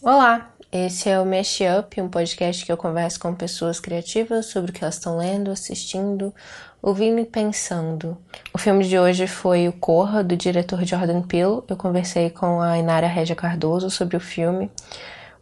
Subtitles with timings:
[0.00, 4.70] Olá, esse é o Mesh Up, um podcast que eu converso com pessoas criativas sobre
[4.70, 6.32] o que elas estão lendo, assistindo,
[6.80, 8.16] ouvindo e pensando.
[8.54, 11.62] O filme de hoje foi O Corra, do diretor Jordan Peele.
[11.66, 14.70] Eu conversei com a Inara Regia Cardoso sobre o filme.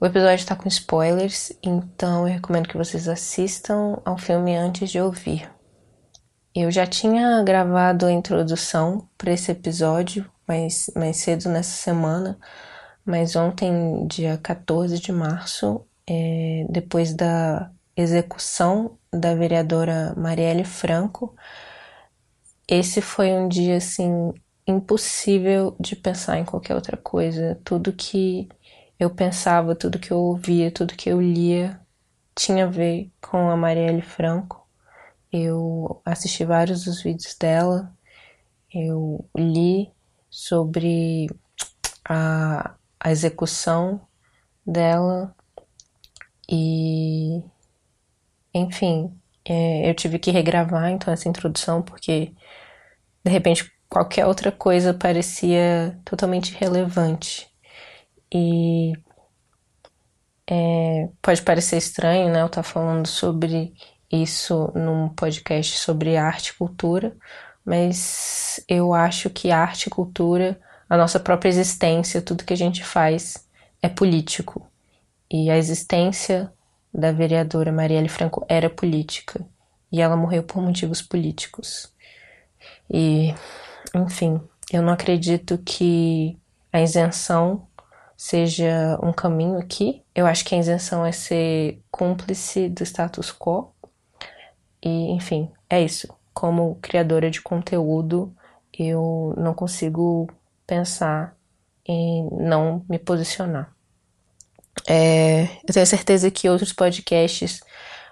[0.00, 4.98] O episódio está com spoilers, então eu recomendo que vocês assistam ao filme antes de
[4.98, 5.50] ouvir.
[6.54, 12.38] Eu já tinha gravado a introdução para esse episódio mais, mais cedo nessa semana,
[13.06, 21.34] mas ontem, dia 14 de março, é, depois da execução da vereadora Marielle Franco,
[22.68, 24.34] esse foi um dia assim
[24.66, 27.60] impossível de pensar em qualquer outra coisa.
[27.64, 28.48] Tudo que
[28.98, 31.80] eu pensava, tudo que eu ouvia, tudo que eu lia
[32.34, 34.66] tinha a ver com a Marielle Franco.
[35.32, 37.92] Eu assisti vários dos vídeos dela,
[38.72, 39.92] eu li
[40.30, 41.28] sobre
[42.08, 44.00] a a execução
[44.66, 45.34] dela
[46.48, 47.42] e
[48.54, 49.12] enfim
[49.44, 52.32] é, eu tive que regravar então essa introdução porque
[53.24, 57.48] de repente qualquer outra coisa parecia totalmente relevante.
[58.32, 58.92] E
[60.48, 63.74] é, pode parecer estranho né eu estar falando sobre
[64.10, 67.16] isso num podcast sobre arte e cultura
[67.64, 72.84] mas eu acho que arte e cultura a nossa própria existência, tudo que a gente
[72.84, 73.46] faz
[73.82, 74.66] é político.
[75.30, 76.52] E a existência
[76.94, 79.44] da vereadora Marielle Franco era política.
[79.90, 81.92] E ela morreu por motivos políticos.
[82.90, 83.34] E,
[83.94, 84.40] enfim,
[84.72, 86.38] eu não acredito que
[86.72, 87.66] a isenção
[88.16, 90.02] seja um caminho aqui.
[90.14, 93.72] Eu acho que a isenção é ser cúmplice do status quo.
[94.82, 96.08] E, enfim, é isso.
[96.32, 98.34] Como criadora de conteúdo,
[98.72, 100.28] eu não consigo
[100.66, 101.36] pensar
[101.86, 103.74] em não me posicionar.
[104.88, 107.60] É, eu tenho certeza que outros podcasts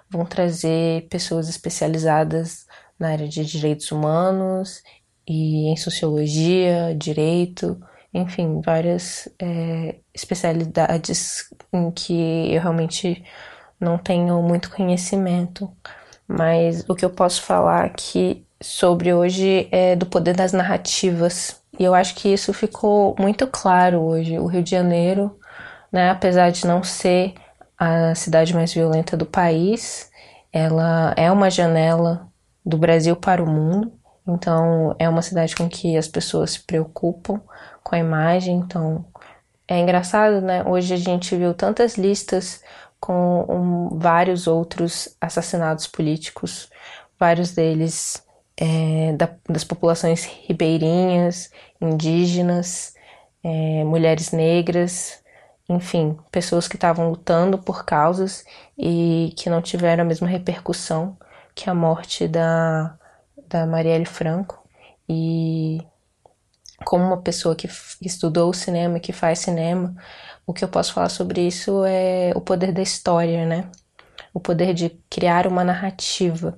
[0.09, 2.65] vão trazer pessoas especializadas
[2.97, 4.81] na área de direitos humanos
[5.27, 7.79] e em sociologia, direito,
[8.13, 13.23] enfim, várias é, especialidades em que eu realmente
[13.79, 15.71] não tenho muito conhecimento.
[16.27, 21.83] Mas o que eu posso falar aqui sobre hoje é do poder das narrativas e
[21.83, 24.39] eu acho que isso ficou muito claro hoje.
[24.39, 25.37] O Rio de Janeiro,
[25.91, 27.33] né, apesar de não ser
[27.77, 30.09] a cidade mais violenta do país,
[30.51, 32.27] ela é uma janela
[32.65, 33.91] do Brasil para o mundo.
[34.27, 37.39] Então, é uma cidade com que as pessoas se preocupam
[37.83, 38.57] com a imagem.
[38.57, 39.05] Então,
[39.67, 40.63] é engraçado, né?
[40.63, 42.63] Hoje a gente viu tantas listas
[42.99, 46.69] com um, vários outros assassinatos políticos,
[47.19, 48.24] vários deles
[48.57, 51.51] é, da, das populações ribeirinhas,
[51.81, 52.93] indígenas,
[53.43, 55.23] é, mulheres negras,
[55.67, 58.45] enfim, pessoas que estavam lutando por causas
[58.77, 61.17] e que não tiveram a mesma repercussão
[61.55, 62.97] que a morte da,
[63.47, 64.63] da Marielle Franco.
[65.09, 65.79] E
[66.85, 67.67] como uma pessoa que
[68.01, 69.95] estudou cinema, que faz cinema,
[70.45, 73.69] o que eu posso falar sobre isso é o poder da história, né?
[74.33, 76.57] O poder de criar uma narrativa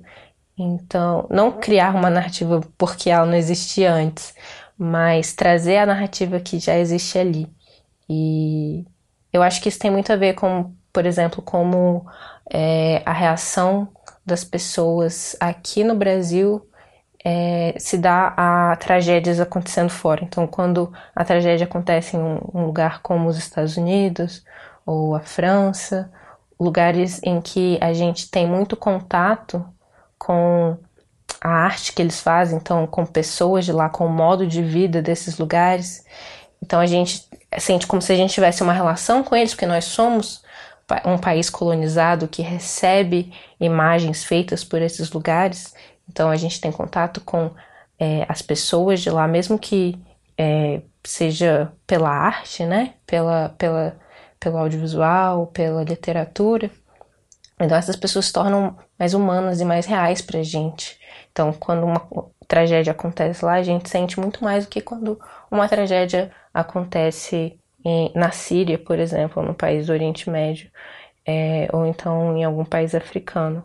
[0.58, 4.34] então, não criar uma narrativa porque ela não existia antes,
[4.76, 7.48] mas trazer a narrativa que já existe ali.
[8.08, 8.84] E
[9.32, 12.06] eu acho que isso tem muito a ver com, por exemplo, como
[12.50, 13.88] é, a reação
[14.26, 16.66] das pessoas aqui no Brasil
[17.24, 20.24] é, se dá a tragédias acontecendo fora.
[20.24, 24.44] Então, quando a tragédia acontece em um, um lugar como os Estados Unidos
[24.86, 26.10] ou a França,
[26.58, 29.64] lugares em que a gente tem muito contato
[30.18, 30.76] com
[31.40, 35.00] a arte que eles fazem, então com pessoas de lá, com o modo de vida
[35.00, 36.04] desses lugares.
[36.62, 39.84] Então a gente sente como se a gente tivesse uma relação com eles, porque nós
[39.84, 40.42] somos
[41.04, 45.74] um país colonizado que recebe imagens feitas por esses lugares.
[46.08, 47.50] Então a gente tem contato com
[47.98, 49.98] é, as pessoas de lá, mesmo que
[50.36, 52.94] é, seja pela arte, né?
[53.06, 53.96] Pela, pela,
[54.40, 56.70] pelo audiovisual, pela literatura.
[57.60, 60.98] Então essas pessoas se tornam mais humanas e mais reais pra gente.
[61.30, 62.00] Então, quando uma
[62.46, 65.20] tragédia acontece lá, a gente sente muito mais do que quando
[65.50, 70.70] uma tragédia acontece em, na Síria, por exemplo, no país do Oriente Médio,
[71.26, 73.64] é, ou então em algum país africano.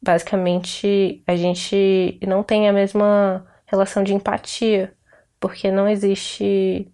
[0.00, 4.94] Basicamente, a gente não tem a mesma relação de empatia,
[5.40, 6.92] porque não existe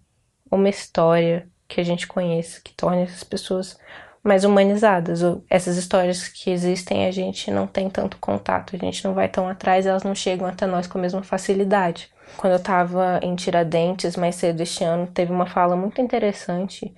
[0.51, 3.77] uma história que a gente conheça que torne essas pessoas
[4.25, 5.21] mais humanizadas.
[5.47, 9.47] Essas histórias que existem a gente não tem tanto contato, a gente não vai tão
[9.47, 12.09] atrás, elas não chegam até nós com a mesma facilidade.
[12.37, 16.93] quando eu estava em Tiradentes mais cedo este ano, teve uma fala muito interessante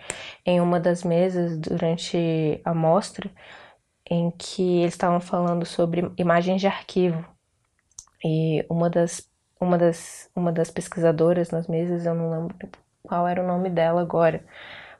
[0.46, 3.30] em uma das mesas durante a mostra,
[4.10, 7.26] em que eles estavam falando sobre imagens de arquivo.
[8.24, 9.30] E uma das,
[9.60, 12.56] uma das, uma das pesquisadoras nas mesas, eu não lembro
[13.04, 14.44] qual era o nome dela agora,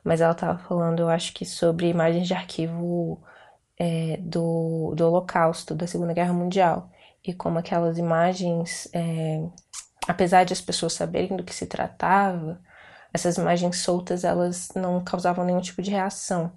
[0.08, 3.22] mas ela estava falando, eu acho que sobre imagens de arquivo
[3.78, 6.90] é, do, do Holocausto, da Segunda Guerra Mundial,
[7.22, 9.46] e como aquelas imagens, é,
[10.08, 12.58] apesar de as pessoas saberem do que se tratava,
[13.12, 16.52] essas imagens soltas elas não causavam nenhum tipo de reação.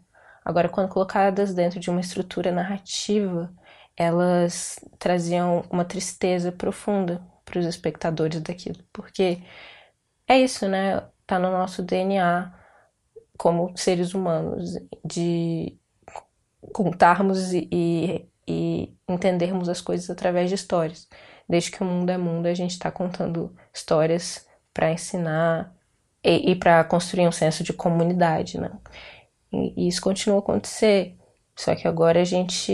[0.45, 3.53] Agora, quando colocadas dentro de uma estrutura narrativa,
[3.97, 9.43] elas traziam uma tristeza profunda para os espectadores daquilo, porque
[10.25, 11.03] é isso, né?
[11.27, 12.60] Tá no nosso DNA
[13.41, 15.75] como seres humanos de
[16.71, 21.09] contarmos e, e entendermos as coisas através de histórias.
[21.49, 25.75] Desde que o mundo é mundo, a gente está contando histórias para ensinar
[26.23, 28.69] e, e para construir um senso de comunidade, né?
[29.51, 31.17] E, e isso continua a acontecer.
[31.55, 32.71] Só que agora a gente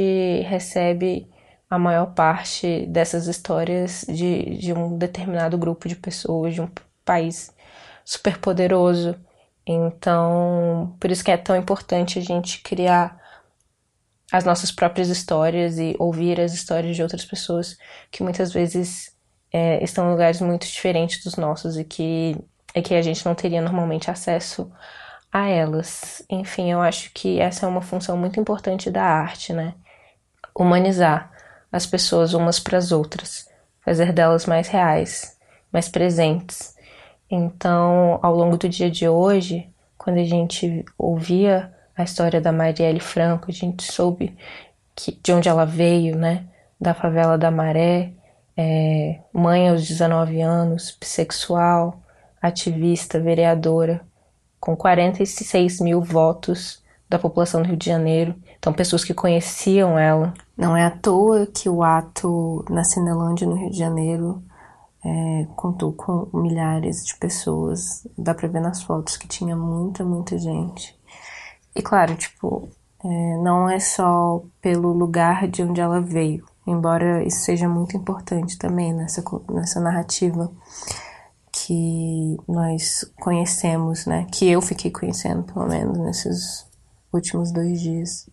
[0.50, 1.32] recebe
[1.70, 6.70] a maior parte dessas histórias de, de um determinado grupo de pessoas, de um
[7.06, 7.56] país
[8.04, 9.16] super poderoso.
[9.68, 13.20] Então, por isso que é tão importante a gente criar
[14.32, 17.78] as nossas próprias histórias e ouvir as histórias de outras pessoas
[18.10, 19.14] que muitas vezes
[19.52, 22.38] é, estão em lugares muito diferentes dos nossos e que,
[22.74, 24.72] e que a gente não teria normalmente acesso
[25.32, 26.24] a elas.
[26.30, 29.74] Enfim, eu acho que essa é uma função muito importante da arte, né?
[30.56, 31.32] Humanizar
[31.72, 33.50] as pessoas umas para as outras,
[33.84, 35.38] fazer delas mais reais,
[35.72, 36.77] mais presentes.
[37.30, 43.00] Então, ao longo do dia de hoje, quando a gente ouvia a história da Marielle
[43.00, 44.36] Franco, a gente soube
[44.96, 46.46] que, de onde ela veio, né?
[46.80, 48.14] Da favela da Maré,
[48.56, 52.00] é, mãe aos 19 anos, bissexual,
[52.42, 54.02] ativista, vereadora,
[54.60, 58.36] com 46 mil votos da população do Rio de Janeiro.
[58.58, 60.34] Então, pessoas que conheciam ela.
[60.58, 64.44] Não é à toa que o ato na Cinelândia, no Rio de Janeiro,
[65.08, 68.06] é, contou com milhares de pessoas.
[68.18, 70.98] Dá pra ver nas fotos que tinha muita, muita gente.
[71.74, 72.68] E claro, tipo,
[73.04, 78.58] é, não é só pelo lugar de onde ela veio, embora isso seja muito importante
[78.58, 80.52] também nessa, nessa narrativa
[81.52, 84.28] que nós conhecemos, né?
[84.32, 86.68] Que eu fiquei conhecendo, pelo menos, nesses
[87.14, 88.30] últimos dois dias.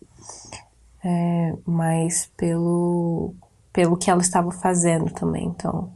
[1.03, 3.33] É, mas pelo,
[3.71, 5.45] pelo que ela estava fazendo também.
[5.47, 5.91] Então,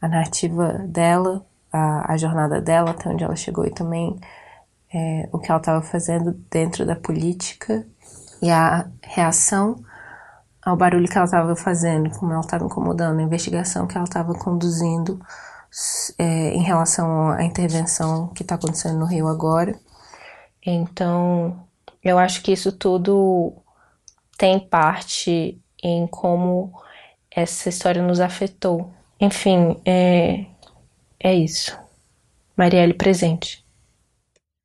[0.00, 4.18] a narrativa dela, a, a jornada dela, até onde ela chegou e também
[4.92, 7.86] é, o que ela estava fazendo dentro da política
[8.42, 9.84] e a reação
[10.62, 14.34] ao barulho que ela estava fazendo, como ela estava incomodando, a investigação que ela estava
[14.34, 15.20] conduzindo
[16.18, 19.78] é, em relação à intervenção que está acontecendo no Rio agora.
[20.64, 21.66] Então,
[22.02, 23.54] eu acho que isso tudo
[24.36, 26.72] tem parte em como
[27.30, 28.92] essa história nos afetou.
[29.20, 30.46] Enfim, é,
[31.18, 31.78] é isso.
[32.56, 33.62] Marielle presente.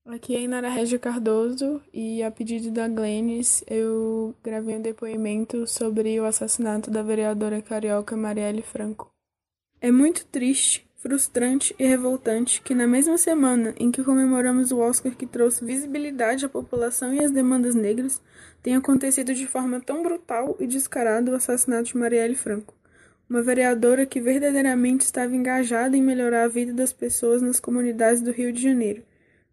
[0.05, 6.19] Aqui é Inara Regia Cardoso e a pedido da Glennis eu gravei um depoimento sobre
[6.19, 9.09] o assassinato da vereadora carioca Marielle Franco.
[9.81, 15.15] É muito triste, frustrante e revoltante que na mesma semana em que comemoramos o Oscar
[15.15, 18.21] que trouxe visibilidade à população e às demandas negras,
[18.63, 22.73] tenha acontecido de forma tão brutal e descarada o assassinato de Marielle Franco,
[23.29, 28.31] uma vereadora que verdadeiramente estava engajada em melhorar a vida das pessoas nas comunidades do
[28.31, 29.03] Rio de Janeiro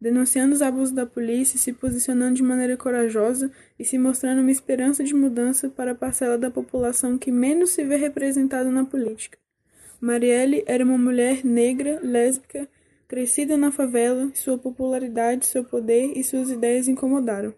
[0.02, 5.04] denunciando os abusos da polícia, se posicionando de maneira corajosa e se mostrando uma esperança
[5.04, 9.38] de mudança para a parcela da população que menos se vê representada na política.
[10.00, 12.68] Marielle era uma mulher negra, lésbica,
[13.06, 17.54] crescida na favela, sua popularidade, seu poder e suas ideias incomodaram.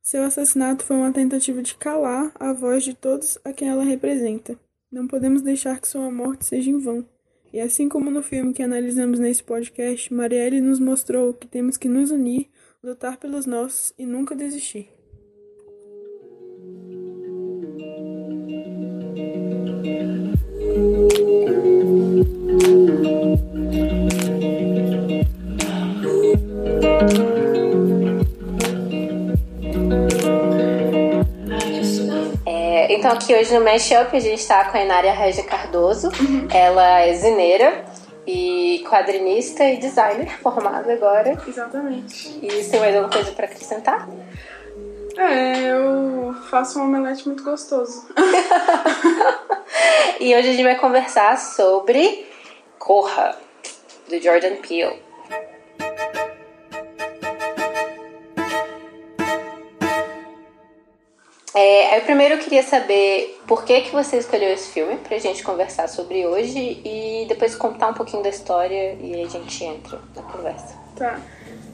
[0.00, 4.56] Seu assassinato foi uma tentativa de calar a voz de todos a quem ela representa.
[4.90, 7.06] Não podemos deixar que sua morte seja em vão.
[7.52, 11.88] E assim como no filme que analisamos nesse podcast, Marielle nos mostrou que temos que
[11.88, 12.48] nos unir,
[12.82, 14.88] lutar pelos nossos e nunca desistir.
[33.00, 36.08] Então, aqui hoje no Mashup a gente está com a Inária Regia Cardoso.
[36.08, 36.46] Uhum.
[36.52, 37.82] Ela é zineira
[38.26, 41.34] e quadrinista e designer formada agora.
[41.48, 42.38] Exatamente.
[42.42, 44.06] E você tem mais alguma coisa para acrescentar?
[45.16, 48.06] É, eu faço um omelete muito gostoso.
[50.20, 52.26] e hoje a gente vai conversar sobre
[52.78, 53.34] Corra,
[54.10, 55.02] do Jordan Peele.
[61.62, 65.90] É, eu primeiro queria saber por que, que você escolheu esse filme pra gente conversar
[65.90, 70.22] sobre hoje e depois contar um pouquinho da história e aí a gente entra na
[70.22, 70.74] conversa.
[70.96, 71.20] Tá.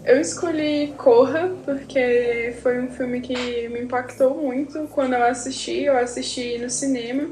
[0.04, 5.84] Eu escolhi Corra porque foi um filme que me impactou muito quando eu assisti.
[5.84, 7.30] Eu assisti no cinema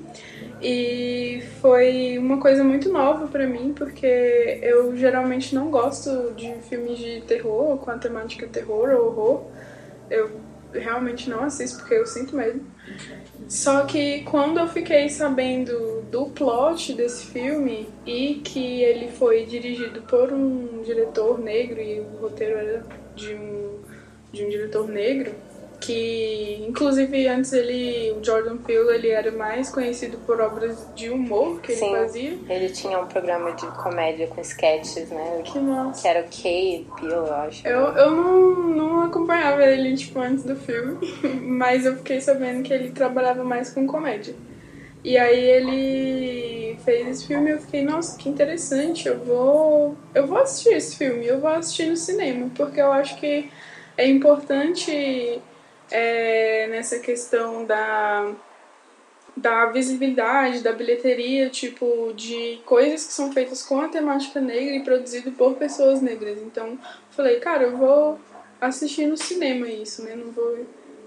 [0.62, 6.98] e foi uma coisa muito nova para mim porque eu geralmente não gosto de filmes
[6.98, 9.42] de terror com a temática terror ou horror.
[10.08, 12.60] Eu realmente não assisto porque eu sinto medo.
[13.48, 20.02] Só que quando eu fiquei sabendo do plot desse filme e que ele foi dirigido
[20.02, 23.78] por um diretor negro e o roteiro era de um,
[24.32, 25.34] de um diretor negro,
[25.84, 31.60] que inclusive antes ele, o Jordan Peele, ele era mais conhecido por obras de humor
[31.60, 32.38] que Sim, ele fazia.
[32.48, 35.42] Ele tinha um programa de comédia com sketches, né?
[35.44, 36.00] Que massa.
[36.00, 37.68] Que era o Kay Peele, eu acho.
[37.68, 40.98] Eu, eu não, não acompanhava ele, tipo, antes do filme,
[41.42, 44.34] mas eu fiquei sabendo que ele trabalhava mais com comédia.
[45.04, 49.94] E aí ele fez esse filme e eu fiquei, nossa, que interessante, eu vou.
[50.14, 53.50] Eu vou assistir esse filme, eu vou assistir no cinema, porque eu acho que
[53.98, 55.42] é importante
[55.90, 58.32] é, nessa questão da,
[59.36, 64.84] da visibilidade, da bilheteria, tipo, de coisas que são feitas com a temática negra e
[64.84, 66.38] produzido por pessoas negras.
[66.40, 66.78] Então,
[67.10, 68.18] falei, cara, eu vou
[68.60, 70.14] assistir no cinema isso, né?
[70.14, 70.64] Não vou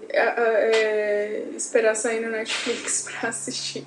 [0.08, 3.86] é, é, esperar sair no Netflix pra assistir.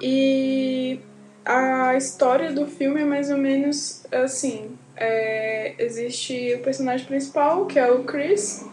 [0.00, 1.00] E
[1.44, 4.78] a história do filme é mais ou menos assim.
[4.96, 8.66] É, existe o personagem principal, que é o Chris,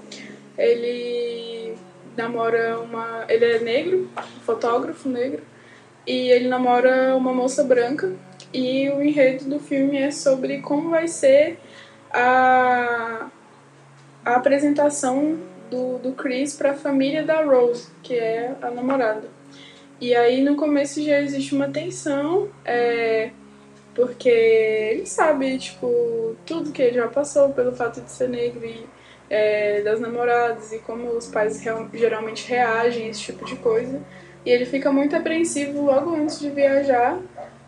[0.57, 1.75] ele
[2.15, 3.25] namora uma.
[3.29, 4.09] Ele é negro,
[4.43, 5.41] fotógrafo negro,
[6.05, 8.13] e ele namora uma moça branca.
[8.53, 11.59] E o enredo do filme é sobre como vai ser
[12.11, 13.27] a,
[14.25, 15.37] a apresentação
[15.69, 19.29] do, do Chris para a família da Rose, que é a namorada.
[19.99, 23.31] E aí no começo já existe uma tensão, é,
[23.95, 28.85] porque ele sabe, tipo, tudo que ele já passou pelo fato de ser negro e
[29.29, 34.01] é, das namoradas e como os pais real, geralmente reagem a esse tipo de coisa.
[34.46, 37.19] E ele fica muito apreensivo logo antes de viajar,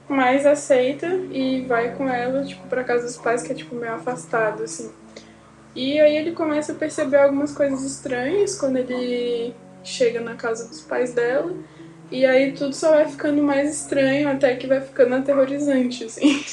[0.07, 3.93] mas aceita e vai com ela, tipo, pra casa dos pais, que é, tipo, meio
[3.93, 4.91] afastado, assim.
[5.75, 10.81] E aí ele começa a perceber algumas coisas estranhas quando ele chega na casa dos
[10.81, 11.53] pais dela.
[12.11, 16.43] E aí tudo só vai ficando mais estranho até que vai ficando aterrorizante, assim.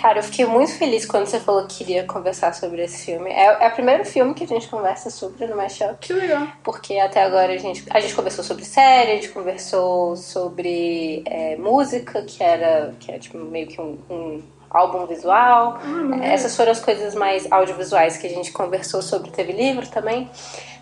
[0.00, 3.30] Cara, eu fiquei muito feliz quando você falou que queria conversar sobre esse filme.
[3.30, 5.96] É, é o primeiro filme que a gente conversa sobre no Mashup.
[6.00, 6.48] Que legal.
[6.64, 11.56] Porque até agora a gente, a gente conversou sobre série, a gente conversou sobre é,
[11.56, 15.78] música, que era, que era tipo, meio que um, um álbum visual.
[15.82, 19.30] Ah, Essas foram as coisas mais audiovisuais que a gente conversou sobre.
[19.30, 20.30] Teve livro também.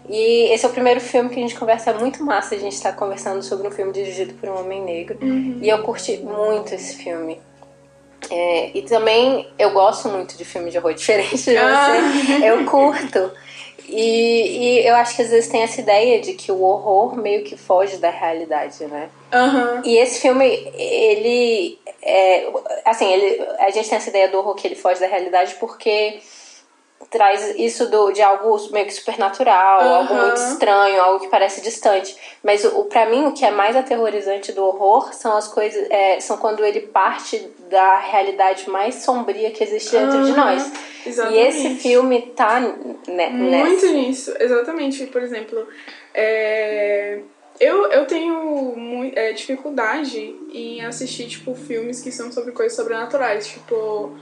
[0.09, 2.55] E esse é o primeiro filme que a gente conversa muito massa.
[2.55, 5.19] A gente tá conversando sobre um filme dirigido por um homem negro.
[5.21, 5.59] Uhum.
[5.61, 7.41] E eu curti muito esse filme.
[8.31, 11.59] É, e também eu gosto muito de filme de horror diferente de você.
[11.59, 12.47] Ah.
[12.47, 13.31] Eu curto.
[13.89, 17.43] E, e eu acho que às vezes tem essa ideia de que o horror meio
[17.43, 19.09] que foge da realidade, né?
[19.33, 19.83] Aham.
[19.85, 20.45] E esse filme,
[20.75, 21.79] ele.
[22.03, 22.47] É,
[22.85, 26.21] assim, ele, a gente tem essa ideia do horror que ele foge da realidade porque
[27.11, 29.97] traz isso do, de algo meio que supernatural, Aham.
[29.97, 32.17] algo muito estranho, algo que parece distante.
[32.43, 35.87] Mas o, o para mim o que é mais aterrorizante do horror são as coisas,
[35.91, 37.39] é, são quando ele parte
[37.71, 40.55] da realidade mais sombria que existe dentro de Aham.
[40.55, 40.73] nós.
[41.07, 41.41] Exatamente.
[41.41, 43.93] E esse filme tá né, Muito nessa.
[43.93, 45.07] nisso, exatamente.
[45.07, 45.67] Por exemplo,
[46.13, 47.21] é,
[47.61, 53.47] eu, eu tenho é, dificuldade em assistir, tipo, filmes que são sobre coisas sobrenaturais.
[53.47, 54.13] Tipo,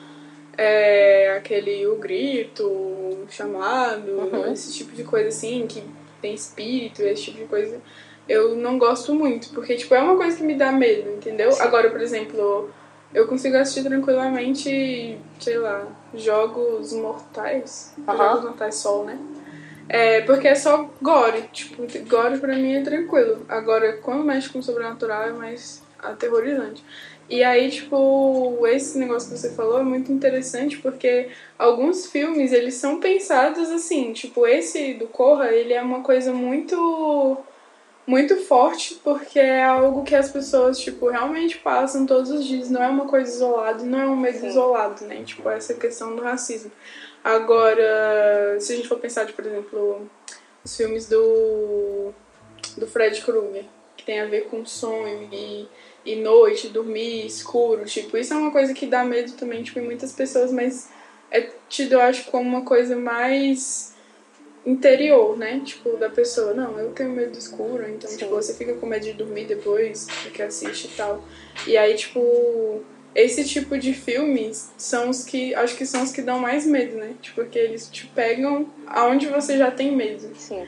[0.57, 4.53] é, aquele O Grito, o Chamado, Uhum.
[4.53, 5.83] esse tipo de coisa assim, que
[6.23, 7.81] tem espírito, esse tipo de coisa.
[8.29, 11.51] Eu não gosto muito, porque, tipo, é uma coisa que me dá medo, entendeu?
[11.61, 12.71] Agora, por exemplo,
[13.15, 17.95] eu consigo assistir tranquilamente, sei lá, Jogos Mortais.
[18.07, 18.17] Aham.
[18.17, 19.19] Jogos Mortais Sol, né?
[19.89, 21.43] É, porque é só gore.
[21.53, 23.47] Tipo, gore pra mim é tranquilo.
[23.49, 26.85] Agora, quando mexe com sobrenatural é mais aterrorizante.
[27.29, 31.29] E aí, tipo, esse negócio que você falou é muito interessante porque
[31.59, 37.37] alguns filmes, eles são pensados assim, tipo, esse do Corra, ele é uma coisa muito
[38.07, 42.81] muito forte porque é algo que as pessoas, tipo, realmente passam todos os dias, não
[42.81, 44.47] é uma coisa isolada, não é um medo Sim.
[44.47, 45.25] isolado, né?
[45.25, 46.71] Tipo, essa questão do racismo.
[47.25, 50.09] Agora, se a gente for pensar, de, por exemplo,
[50.65, 52.13] os filmes do
[52.77, 53.65] do Fred Krueger,
[53.97, 55.69] que tem a ver com sonho e,
[56.07, 59.85] e noite, dormir escuro, tipo, isso é uma coisa que dá medo também, tipo, em
[59.85, 60.89] muitas pessoas, mas
[61.31, 63.95] é tido, eu acho, como uma coisa mais
[64.65, 65.61] interior, né?
[65.65, 68.17] Tipo, da pessoa, não, eu tenho medo do escuro, então, Sim.
[68.17, 71.25] tipo, você fica com medo de dormir depois, porque assiste e tal.
[71.67, 72.83] E aí, tipo,
[73.15, 76.97] esse tipo de filmes são os que, acho que são os que dão mais medo,
[76.97, 77.15] né?
[77.21, 80.31] Tipo, porque eles te pegam aonde você já tem medo.
[80.37, 80.67] Sim.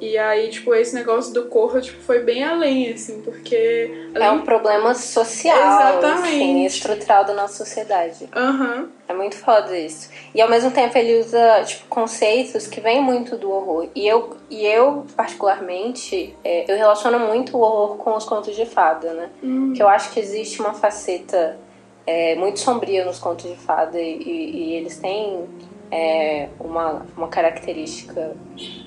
[0.00, 4.08] E aí, tipo, esse negócio do corpo, tipo, foi bem além, assim, porque...
[4.14, 4.28] Além...
[4.28, 6.26] É um problema social, Exatamente.
[6.26, 8.28] Assim, estrutural da nossa sociedade.
[8.34, 8.88] Uhum.
[9.06, 10.08] É muito foda isso.
[10.34, 13.88] E ao mesmo tempo ele usa, tipo, conceitos que vêm muito do horror.
[13.94, 18.64] E eu, e eu particularmente, é, eu relaciono muito o horror com os contos de
[18.64, 19.30] fada, né?
[19.42, 19.72] Uhum.
[19.74, 21.58] Que eu acho que existe uma faceta
[22.06, 25.46] é, muito sombria nos contos de fada e, e, e eles têm
[25.90, 28.36] é uma, uma característica,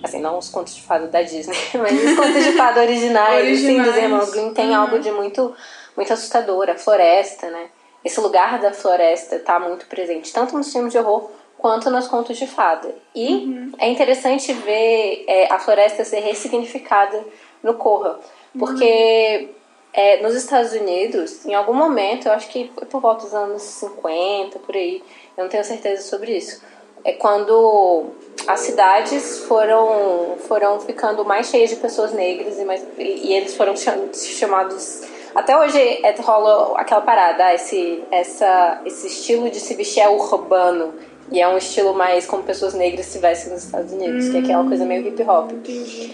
[0.01, 3.79] assim, não os contos de fada da Disney, mas os contos de fada originais, originais.
[3.79, 4.75] Assim, dos irmãos Grimm tem uhum.
[4.75, 5.53] algo de muito,
[5.97, 7.67] muito assustador, a floresta, né?
[8.03, 12.37] Esse lugar da floresta está muito presente, tanto nos filmes de horror quanto nos contos
[12.37, 12.93] de fada.
[13.15, 13.71] E uhum.
[13.77, 17.23] é interessante ver é, a floresta ser ressignificada
[17.61, 18.19] no Corra,
[18.57, 19.49] porque uhum.
[19.93, 23.61] é, nos Estados Unidos, em algum momento, eu acho que foi por volta dos anos
[23.61, 25.01] 50, por aí,
[25.37, 26.61] eu não tenho certeza sobre isso,
[27.03, 28.05] é quando
[28.47, 33.55] as cidades foram, foram ficando mais cheias de pessoas negras e, mais, e, e eles
[33.55, 35.01] foram chamados.
[35.35, 40.09] Até hoje é, rola aquela parada, ah, esse, essa, esse estilo de se vestir é
[40.09, 40.93] urbano.
[41.31, 44.37] E é um estilo mais como pessoas negras se vestem nos Estados Unidos, hum, que
[44.37, 45.51] é aquela coisa meio hip hop.
[45.51, 46.13] Entendi.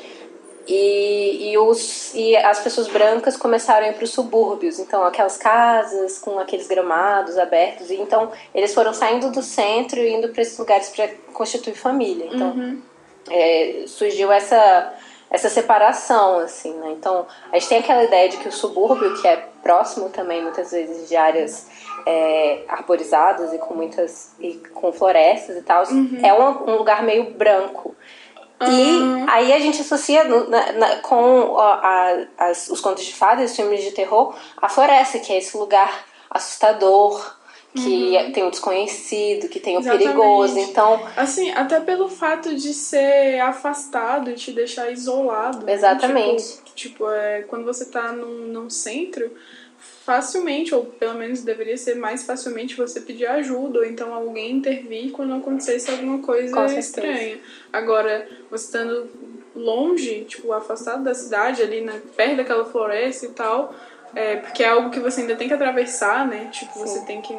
[0.71, 5.35] E, e, os, e as pessoas brancas começaram a ir para os subúrbios, então aquelas
[5.35, 10.43] casas com aqueles gramados abertos, e então eles foram saindo do centro e indo para
[10.43, 12.29] esses lugares para constituir família.
[12.31, 12.81] Então uhum.
[13.31, 14.93] é, surgiu essa,
[15.31, 16.91] essa separação, assim, né?
[16.91, 20.69] Então a gente tem aquela ideia de que o subúrbio, que é próximo também muitas
[20.69, 21.67] vezes de áreas
[22.05, 26.19] é, arborizadas e com muitas e com florestas e tal, uhum.
[26.21, 27.95] é um, um lugar meio branco.
[28.61, 29.25] Uhum.
[29.25, 33.55] E aí a gente associa na, na, com a, as, os contos de fadas, os
[33.55, 37.35] filmes de terror, a floresta, que é esse lugar assustador,
[37.73, 38.31] que uhum.
[38.31, 40.07] tem o desconhecido, que tem o Exatamente.
[40.07, 40.99] perigoso, então...
[41.15, 45.65] Assim, até pelo fato de ser afastado, te deixar isolado.
[45.65, 45.73] Né?
[45.73, 46.43] Exatamente.
[46.43, 46.61] Né?
[46.65, 49.31] Tipo, tipo é, quando você tá num, num centro
[50.09, 55.11] facilmente, ou pelo menos deveria ser mais facilmente você pedir ajuda, ou então alguém intervir
[55.11, 57.37] quando acontecesse alguma coisa estranha.
[57.71, 59.07] Agora, você estando
[59.55, 63.71] longe, tipo, afastado da cidade, ali né, perto daquela floresta e tal,
[64.15, 66.49] é, porque é algo que você ainda tem que atravessar, né?
[66.51, 66.79] Tipo, Sim.
[66.79, 67.37] você tem que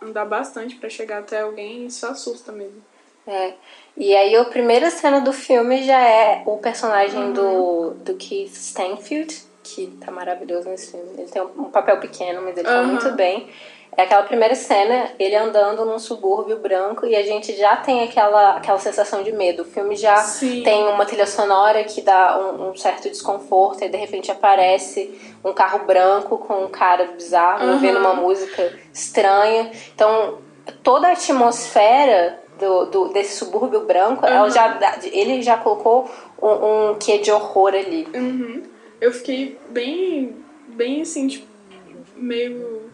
[0.00, 2.82] andar bastante para chegar até alguém e isso assusta mesmo.
[3.26, 3.52] É.
[3.94, 7.32] E aí a primeira cena do filme já é o personagem uhum.
[7.34, 11.10] do, do Keith Stanfield, que tá maravilhoso nesse filme.
[11.18, 12.74] Ele tem um papel pequeno, mas ele uhum.
[12.74, 13.48] tá muito bem.
[13.96, 18.56] É aquela primeira cena, ele andando num subúrbio branco e a gente já tem aquela,
[18.56, 19.62] aquela sensação de medo.
[19.62, 20.62] O filme já Sim.
[20.62, 25.52] tem uma trilha sonora que dá um, um, certo desconforto e de repente aparece um
[25.52, 27.72] carro branco com um cara bizarro uhum.
[27.72, 29.70] ouvindo uma música estranha.
[29.94, 30.38] Então,
[30.82, 34.32] toda a atmosfera do, do, desse subúrbio branco, uhum.
[34.32, 34.78] ela já,
[35.10, 36.08] ele já colocou
[36.40, 38.06] um, um quê de horror ali.
[38.14, 40.36] Uhum eu fiquei bem,
[40.68, 41.46] bem assim, tipo,
[42.16, 42.90] meio,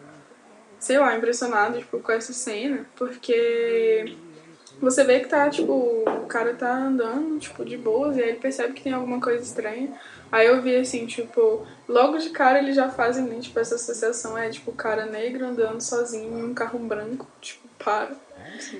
[0.78, 4.16] sei lá, impressionado, tipo, com essa cena, porque
[4.80, 8.38] você vê que tá, tipo, o cara tá andando, tipo, de boas, e aí ele
[8.38, 9.92] percebe que tem alguma coisa estranha.
[10.30, 14.50] Aí eu vi assim, tipo, logo de cara eles já fazem, tipo, essa associação é,
[14.50, 18.12] tipo, o cara negro andando sozinho em um carro branco, tipo, para.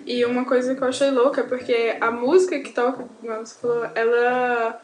[0.04, 3.54] E uma coisa que eu achei louca, é porque a música que toca, como você
[3.60, 4.80] falou, ela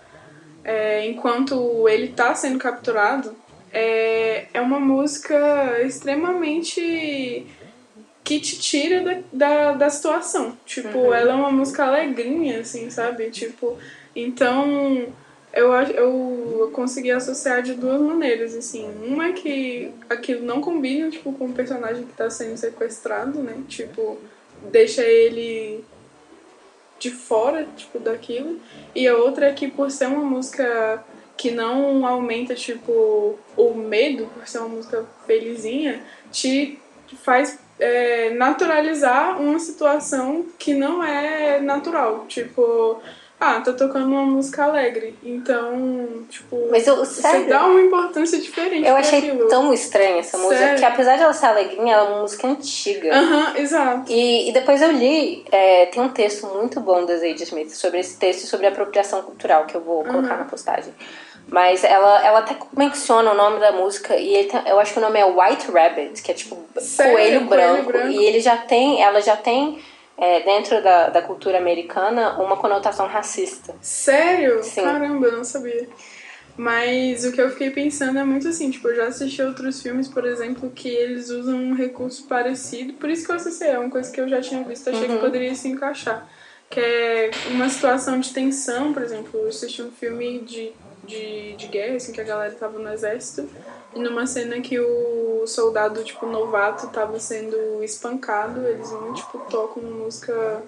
[0.64, 3.34] é, enquanto ele está sendo capturado,
[3.72, 7.46] é, é uma música extremamente
[8.22, 10.56] que te tira da, da, da situação.
[10.64, 11.14] Tipo, uhum.
[11.14, 13.30] ela é uma música alegrinha, assim, sabe?
[13.30, 13.76] Tipo,
[14.14, 15.08] então
[15.52, 18.88] eu, eu consegui associar de duas maneiras, assim.
[19.04, 23.56] Uma é que aquilo não combina, tipo, com o personagem que está sendo sequestrado, né?
[23.68, 24.18] Tipo,
[24.70, 25.84] deixa ele
[27.00, 28.60] de fora, tipo, daquilo.
[28.94, 31.02] E a outra é que por ser uma música
[31.36, 36.78] que não aumenta, tipo, o medo, por ser uma música felizinha, te
[37.24, 42.26] faz é, naturalizar uma situação que não é natural.
[42.28, 43.00] Tipo,
[43.40, 45.14] ah, tá tocando uma música alegre.
[45.22, 48.86] Então, tipo, Mas eu, sério, você dá uma importância diferente.
[48.86, 49.48] Eu achei aquilo.
[49.48, 50.78] tão estranha essa música, sério?
[50.78, 53.14] que apesar de ela ser alegrinha, ela é uma música antiga.
[53.14, 54.12] Aham, exato.
[54.12, 58.00] E, e depois eu li, é, tem um texto muito bom da Zadie Smith sobre
[58.00, 60.92] esse texto e sobre apropriação cultural, que eu vou colocar na postagem.
[61.48, 65.02] Mas ela, ela até menciona o nome da música e ele, eu acho que o
[65.02, 67.12] nome é White Rabbit, que é tipo Sério?
[67.12, 68.08] coelho, branco, Coelho branco?
[68.08, 69.80] E ele já tem, ela já tem
[70.20, 73.74] é, dentro da, da cultura americana uma conotação racista.
[73.80, 74.62] Sério?
[74.62, 74.82] Sim.
[74.82, 75.88] Caramba, eu não sabia.
[76.56, 80.08] Mas o que eu fiquei pensando é muito assim, tipo, eu já assisti outros filmes,
[80.08, 83.88] por exemplo, que eles usam um recurso parecido, por isso que eu assisti, é uma
[83.88, 85.14] coisa que eu já tinha visto, achei Uhum.
[85.16, 86.28] que poderia se encaixar.
[86.68, 91.66] Que é uma situação de tensão, por exemplo, eu assisti um filme de, de, de
[91.68, 93.48] guerra, assim, que a galera tava no exército,
[93.94, 99.82] e numa cena que o soldado, tipo, novato tava sendo espancado, eles vão, tipo, tocam
[99.82, 100.62] uma música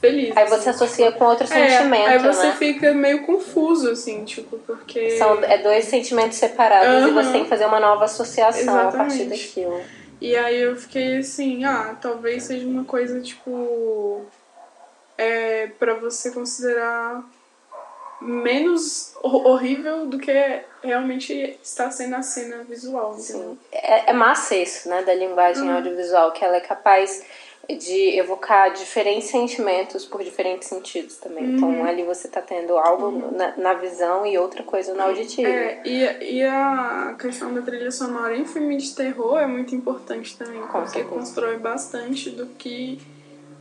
[0.00, 0.36] feliz.
[0.36, 0.84] Aí você assim.
[0.84, 2.56] associa com outro É, sentimento, aí você né?
[2.58, 5.10] fica meio confuso, assim, tipo, porque.
[5.18, 7.22] São é dois sentimentos separados e Aham.
[7.22, 9.28] você tem que fazer uma nova associação a partir Exatamente.
[9.28, 9.80] daquilo.
[10.20, 14.24] E aí eu fiquei assim, ah, talvez seja uma coisa, tipo.
[15.16, 17.22] É, pra você considerar
[18.24, 20.32] menos hor- horrível do que
[20.82, 23.56] realmente está sendo a cena visual, entendeu?
[23.72, 25.76] É, é massa isso, né, da linguagem Uhum.
[25.76, 27.22] audiovisual, que ela é capaz
[27.66, 31.44] de evocar diferentes sentimentos por diferentes sentidos também.
[31.44, 31.56] Uhum.
[31.56, 35.48] Então ali você tá tendo algo na, na visão e outra coisa no auditivo.
[35.48, 40.36] É, e, e a questão da trilha sonora em filme de terror é muito importante
[40.36, 41.08] também, Com porque certeza.
[41.14, 42.98] constrói bastante do que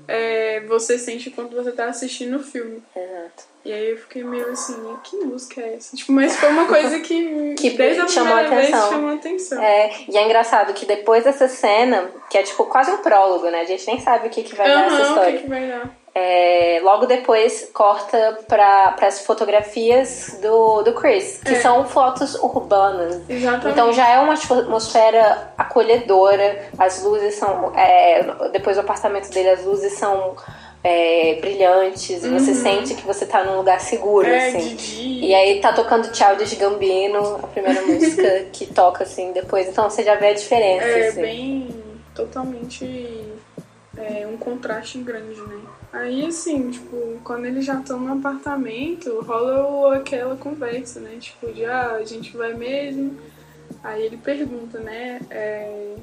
[0.07, 2.81] é, você sente quando você tá assistindo o filme.
[2.95, 3.43] Exato.
[3.65, 5.95] E aí eu fiquei meio assim, que música é essa?
[5.95, 8.89] Tipo, mas foi uma coisa que, Que desde a chamou primeira vez atenção.
[8.91, 9.63] chamou atenção.
[9.63, 13.61] É, e é engraçado que depois dessa cena, que é tipo quase um prólogo, né?
[13.61, 15.31] A gente nem sabe o que, que vai dar essa Aham, o história.
[15.37, 16.02] que, que vai dar?
[16.15, 21.59] É, logo depois corta para as fotografias do, do Chris, que É.
[21.61, 23.21] são fotos urbanas.
[23.27, 23.69] Exatamente.
[23.69, 27.73] Então já é uma atmosfera acolhedora, as luzes são.
[27.75, 30.35] é, depois do apartamento dele, as luzes são
[30.83, 34.33] é, brilhantes, e você sente que você tá num lugar seguro, Uhum.
[34.33, 35.19] é, assim.
[35.21, 39.67] E aí tá tocando Childish Gambino, a primeira música que toca assim depois.
[39.67, 40.85] Então você já vê a diferença.
[40.85, 41.21] É assim.
[41.21, 43.33] bem totalmente
[43.97, 45.59] é, um contraste grande, né?
[45.93, 51.17] Aí assim, tipo, quando eles já estão no apartamento, rola aquela conversa, né?
[51.19, 53.15] Tipo, de ah, a gente vai mesmo.
[53.83, 55.19] Aí ele pergunta, né?
[55.29, 55.95] é,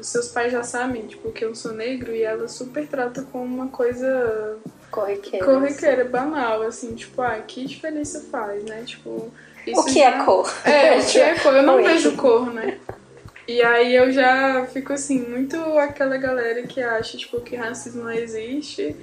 [0.00, 3.44] os seus pais já sabem, tipo, que eu sou negro e ela super trata como
[3.44, 4.56] uma coisa
[4.90, 5.44] Corriqueiro.
[5.44, 8.82] corriqueira, banal, assim, tipo, ah, que diferença faz, né?
[8.86, 9.30] Tipo,
[9.74, 10.50] O que já- é cor?
[10.64, 11.54] é, o que é cor?
[11.54, 11.82] Eu não Oi.
[11.82, 12.78] vejo cor, né?
[13.48, 18.10] E aí eu já fico assim, muito aquela galera que acha, tipo, que racismo não
[18.10, 18.96] existe,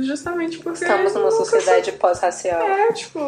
[0.00, 0.84] justamente porque.
[0.84, 2.60] Estamos numa sociedade pós-racial.
[2.60, 3.18] so- É, tipo,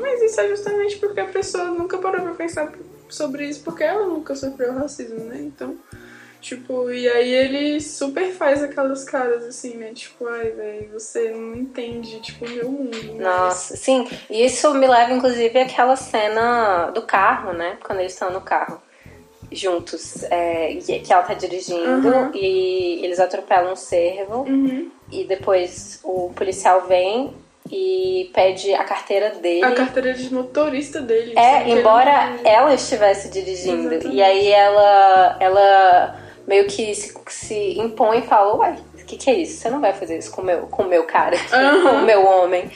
[0.00, 2.72] mas isso é justamente porque a pessoa nunca parou pra pensar
[3.08, 5.38] sobre isso, porque ela nunca sofreu racismo, né?
[5.40, 5.76] Então.
[6.40, 9.90] Tipo, e aí ele super faz aquelas caras assim, né?
[9.92, 12.96] Tipo, ai, velho, você não entende, tipo, o meu mundo.
[13.14, 14.06] mas- Nossa, sim.
[14.30, 17.76] E isso me leva, inclusive, àquela cena do carro, né?
[17.84, 18.80] Quando eles estão no carro
[19.50, 20.24] juntos.
[20.30, 22.30] é, que ela tá dirigindo Uhum.
[22.34, 24.42] e eles atropelam um cervo.
[24.42, 24.90] Uhum.
[25.10, 27.32] E depois o policial vem
[27.70, 29.64] e pede a carteira dele.
[29.64, 31.34] A carteira de motorista dele.
[31.38, 33.92] É, ele embora ela estivesse dirigindo.
[33.92, 34.16] Exatamente.
[34.16, 39.30] E aí ela, ela meio que se, se impõe e fala, uai, o que, que
[39.30, 39.60] é isso?
[39.60, 41.82] Você não vai fazer isso com o meu, com o meu cara, Aham.
[41.82, 42.70] com o meu homem.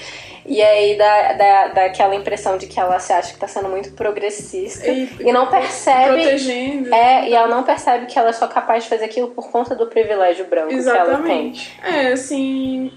[0.45, 3.69] E aí dá, dá, dá aquela impressão de que ela se acha que tá sendo
[3.69, 6.21] muito progressista E- e, não percebe.
[6.23, 6.95] protegendo.
[6.95, 9.75] É, e ela não percebe que ela é só capaz de fazer aquilo por conta
[9.75, 10.83] do privilégio branco que ela
[11.23, 11.53] tem.
[11.53, 11.79] Exatamente.
[11.83, 12.93] É, assim.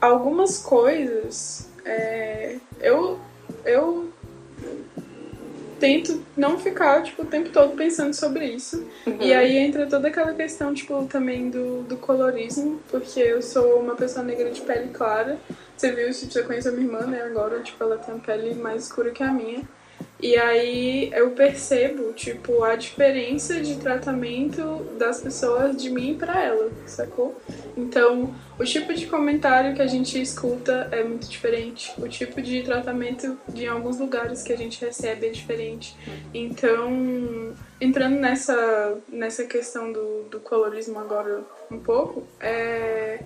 [0.00, 1.68] Algumas coisas.
[1.84, 3.18] é, eu.
[3.64, 4.09] Eu
[5.80, 8.86] tento não ficar, tipo, o tempo todo pensando sobre isso.
[9.06, 9.16] Uhum.
[9.18, 13.96] E aí entra toda aquela questão, tipo, também do, do colorismo, porque eu sou uma
[13.96, 15.38] pessoa negra de pele clara.
[15.76, 17.22] Você viu isso, você conhece a minha irmã, né?
[17.22, 19.62] Agora, tipo, ela tem a pele mais escura que a minha.
[20.22, 26.70] E aí eu percebo, tipo, a diferença de tratamento das pessoas de mim pra ela,
[26.86, 27.40] sacou?
[27.74, 31.94] Então, o tipo de comentário que a gente escuta é muito diferente.
[31.98, 35.96] O tipo de tratamento de alguns lugares que a gente recebe é diferente.
[36.34, 43.20] Então, entrando nessa, nessa questão do, do colorismo agora um pouco, é,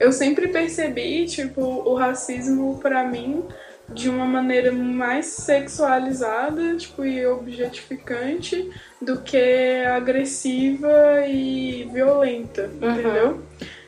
[0.00, 3.44] eu sempre percebi, tipo, o racismo pra mim
[3.88, 8.70] de uma maneira mais sexualizada, tipo, e objetificante
[9.00, 13.42] do que agressiva e violenta, entendeu?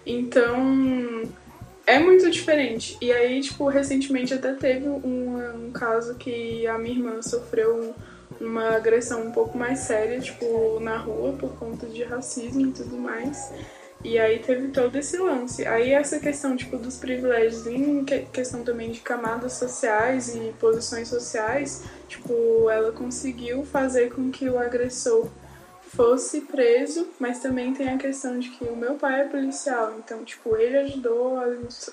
[0.05, 1.23] Então,
[1.87, 2.97] é muito diferente.
[3.01, 7.95] E aí, tipo, recentemente até teve um, um caso que a minha irmã sofreu
[8.41, 12.99] uma agressão um pouco mais séria, tipo, na rua, por conta de racismo e tudo
[12.99, 13.53] mais.
[14.07, 15.67] E aí teve todo esse lance.
[15.67, 21.83] Aí essa questão, tipo, dos privilégios em questão também de camadas sociais e posições sociais,
[22.07, 25.29] tipo, ela conseguiu fazer com que o agressor
[25.97, 30.23] fosse preso, mas também tem a questão de que o meu pai é policial, então,
[30.23, 31.47] tipo, ele ajudou a,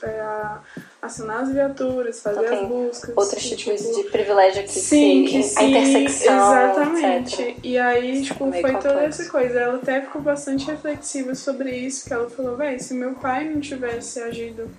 [0.06, 0.62] é, a
[1.02, 3.18] acionar as viaturas, fazer então, as buscas.
[3.18, 6.36] Outros tipos tipo, de privilégio que sim, se, que a intersecção.
[6.36, 7.42] Exatamente.
[7.42, 7.58] Etc.
[7.64, 8.88] E aí, tipo, foi complexo.
[8.88, 9.60] toda essa coisa.
[9.60, 13.62] Ela até ficou bastante reflexiva sobre isso, que ela falou, véi, se meu pai não
[13.62, 14.70] tivesse agido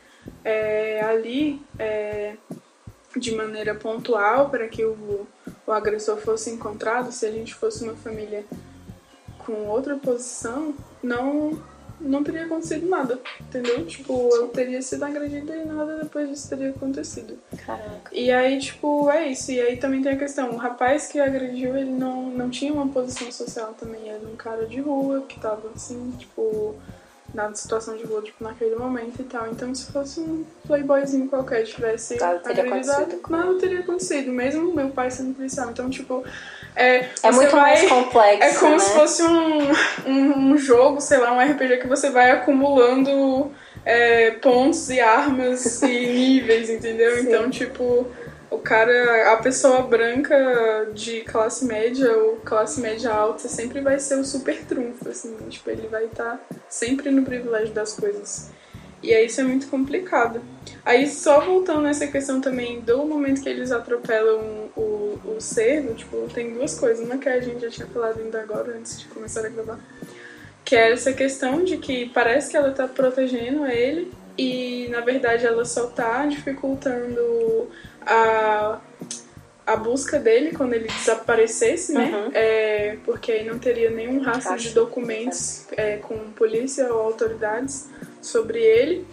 [0.44, 2.34] é, ali é,
[3.16, 5.26] de maneira pontual para que o,
[5.66, 8.44] o agressor fosse encontrado, se a gente fosse uma família
[9.44, 11.58] com outra posição, não
[12.00, 13.84] não teria acontecido nada, entendeu?
[13.86, 17.38] Tipo, eu teria sido agredida e nada depois disso teria acontecido.
[17.64, 18.10] Caraca.
[18.12, 19.52] E aí, tipo, é isso.
[19.52, 22.88] E aí também tem a questão, o rapaz que agrediu, ele não, não tinha uma
[22.88, 24.08] posição social também.
[24.08, 26.74] Era um cara de rua que tava assim, tipo,
[27.32, 29.48] na situação de rua, tipo, naquele momento e tal.
[29.48, 34.90] Então, se fosse um playboyzinho qualquer tivesse nada teria agredido, nada teria acontecido, mesmo meu
[34.90, 35.70] pai sendo policial.
[35.70, 36.24] Então, tipo,
[36.76, 38.42] é, é muito vai, mais complexo.
[38.42, 38.78] É como né?
[38.78, 39.72] se fosse um,
[40.06, 43.52] um, um, jogo, sei lá, um RPG que você vai acumulando
[43.84, 47.16] é, pontos e armas e níveis, entendeu?
[47.16, 47.28] Sim.
[47.28, 48.06] Então, tipo,
[48.50, 54.16] o cara, a pessoa branca de classe média ou classe média alta sempre vai ser
[54.16, 58.50] o super trunfo, assim, tipo, ele vai estar tá sempre no privilégio das coisas.
[59.02, 60.40] E aí isso é muito complicado.
[60.84, 64.80] Aí só voltando nessa questão também do momento que eles atropelam o,
[65.24, 67.04] o cervo, tipo, tem duas coisas.
[67.04, 69.78] Uma que a gente já tinha falado ainda agora, antes de começar a gravar.
[70.64, 75.46] Que é essa questão de que parece que ela tá protegendo ele e na verdade
[75.46, 77.68] ela só tá dificultando
[78.00, 78.80] a,
[79.66, 82.04] a busca dele quando ele desaparecesse, né?
[82.04, 82.30] Uhum.
[82.34, 87.88] É, porque aí não teria nenhum rastro de documentos é, com polícia ou autoridades
[88.20, 89.06] sobre ele.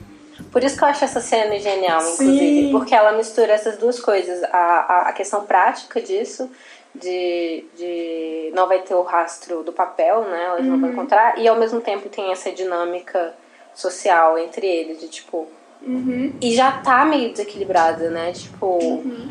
[0.52, 2.72] Por isso que eu acho essa cena genial, inclusive, Sim.
[2.72, 6.50] porque ela mistura essas duas coisas, a, a, a, questão prática disso,
[6.94, 10.44] de, de não vai ter o rastro do papel, né?
[10.46, 10.72] Elas uhum.
[10.72, 10.94] não vão uhum.
[10.94, 13.34] encontrar, e ao mesmo tempo tem essa dinâmica
[13.74, 15.48] social entre eles, de tipo.
[15.82, 16.34] Uhum.
[16.40, 18.32] E já tá meio desequilibrada, né?
[18.34, 19.30] Tipo, uhum.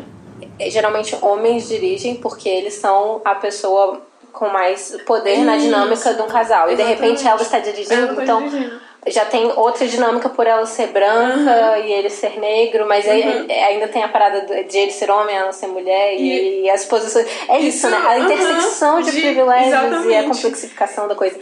[0.69, 6.29] geralmente homens dirigem porque eles são a pessoa com mais poder na dinâmica de um
[6.29, 6.71] casal.
[6.71, 8.49] E de repente ela está dirigindo, ela tá então.
[8.49, 11.85] Dirigindo já tem outra dinâmica por ela ser branca uhum.
[11.85, 13.13] e ele ser negro, mas uhum.
[13.13, 16.85] aí, ainda tem a parada de ele ser homem, ela ser mulher e, e as
[16.85, 17.27] posições.
[17.49, 17.97] É isso, isso né?
[18.07, 19.03] A intersecção uhum.
[19.03, 21.39] de, privilégios e a complexificação da coisa.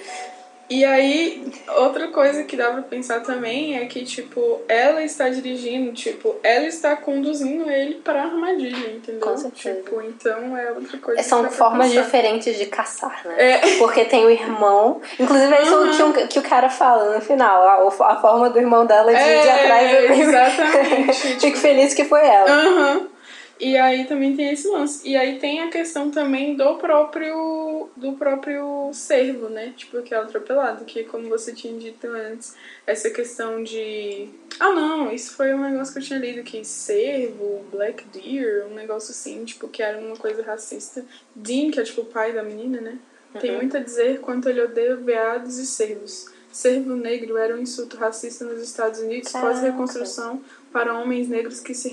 [0.70, 5.92] E aí, outra coisa que dá pra pensar também é que, tipo, ela está dirigindo,
[5.92, 9.20] tipo, ela está conduzindo ele pra armadilha, entendeu?
[9.20, 9.80] Com certeza.
[9.80, 11.22] Tipo, então é outra coisa.
[11.22, 13.34] São formas diferentes de caçar, né?
[13.38, 13.78] É.
[13.78, 15.00] Porque tem o irmão.
[15.18, 16.12] Inclusive, é isso uhum.
[16.12, 17.62] que, que, o cara fala no final.
[17.62, 20.20] A, a forma do irmão dela de é, ir atrás.
[20.20, 21.12] Exatamente.
[21.16, 21.56] Fico tipo...
[21.56, 22.50] feliz que foi ela.
[22.50, 23.17] Uhum.
[23.60, 25.08] E aí também tem esse lance.
[25.08, 29.72] E aí tem a questão também do próprio do próprio cervo, né?
[29.76, 32.54] Tipo, que é atropelado, que como você tinha dito antes,
[32.86, 34.28] essa questão de
[34.60, 38.74] Ah, não, isso foi um negócio que eu tinha lido que cervo, black deer, um
[38.74, 41.04] negócio assim, tipo, que era uma coisa racista.
[41.34, 42.98] Dean, que é tipo o pai da menina, né?
[43.34, 43.40] Uhum.
[43.40, 46.30] Tem muito a dizer quanto ele odeia veados e cervos.
[46.50, 51.88] Servo negro era um insulto racista nos Estados Unidos pós-reconstrução para homens negros que se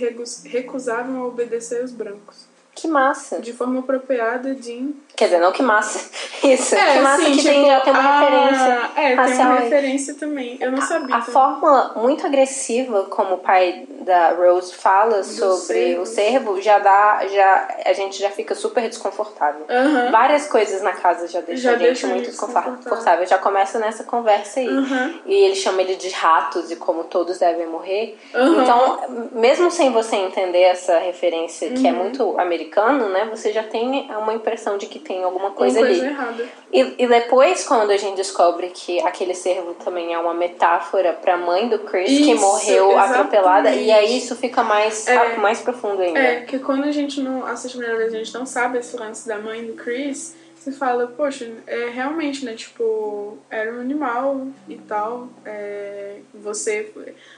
[0.45, 2.45] recusavam a obedecer aos brancos.
[2.75, 3.39] Que massa.
[3.39, 4.93] De forma apropriada, Jim.
[5.15, 6.09] Quer dizer, não que massa.
[6.45, 6.75] Isso.
[6.75, 8.19] É, que massa assim, que tipo, tem, já tem uma a...
[8.19, 8.91] referência.
[8.97, 10.57] É, tem uma referência também.
[10.59, 11.15] Eu não sabia.
[11.15, 16.61] A, a forma muito agressiva como o pai da Rose fala Do sobre o cervo
[16.61, 17.25] já dá.
[17.27, 19.65] Já, a gente já fica super desconfortável.
[19.67, 20.11] Uhum.
[20.11, 23.25] Várias coisas na casa já deixam já a gente muito desconfortável.
[23.25, 24.69] Já começa nessa conversa aí.
[24.69, 25.19] Uhum.
[25.25, 28.17] E ele chama ele de ratos e como todos devem morrer.
[28.33, 28.61] Uhum.
[28.61, 31.97] Então, mesmo sem você entender essa referência que é uhum.
[31.97, 33.27] muito americano, né?
[33.31, 36.07] Você já tem uma impressão de que tem alguma coisa, coisa ali.
[36.07, 36.45] Errada.
[36.71, 41.35] E, e depois, quando a gente descobre que aquele cervo também é uma metáfora para
[41.35, 43.15] a mãe do Chris isso, que morreu exatamente.
[43.15, 46.19] atropelada, e aí isso fica mais, é, mais profundo ainda.
[46.19, 48.95] É, que quando a gente não assiste a primeira vez, a gente não sabe esse
[48.95, 52.55] lance da mãe do Chris, você fala, poxa, é realmente, né?
[52.55, 55.29] Tipo, era um animal e tal.
[55.45, 56.91] É, você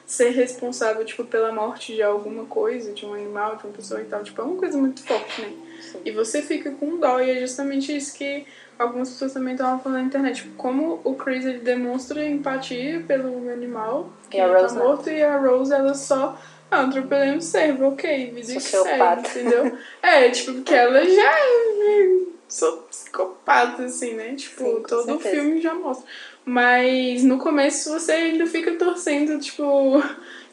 [0.06, 4.06] ser responsável, tipo, pela morte de alguma coisa, de um animal, de uma pessoa e
[4.06, 5.54] tal, tipo, é uma coisa muito forte, né?
[5.82, 6.00] Sim.
[6.06, 8.46] E você fica com dó, e é justamente isso que
[8.78, 10.44] algumas pessoas também estavam falando na internet.
[10.44, 15.74] Tipo, como o Chris ele demonstra empatia pelo animal que tá morto, e a Rose
[15.74, 16.40] ela só.
[16.70, 19.78] Ah, atropelei um cervo, ok, vida que segue, entendeu?
[20.04, 24.36] é, tipo, porque ela já é sou psicopata, assim, né?
[24.36, 26.06] Tipo, Sim, todo o filme já mostra.
[26.46, 30.02] Mas no começo você ainda fica torcendo, tipo,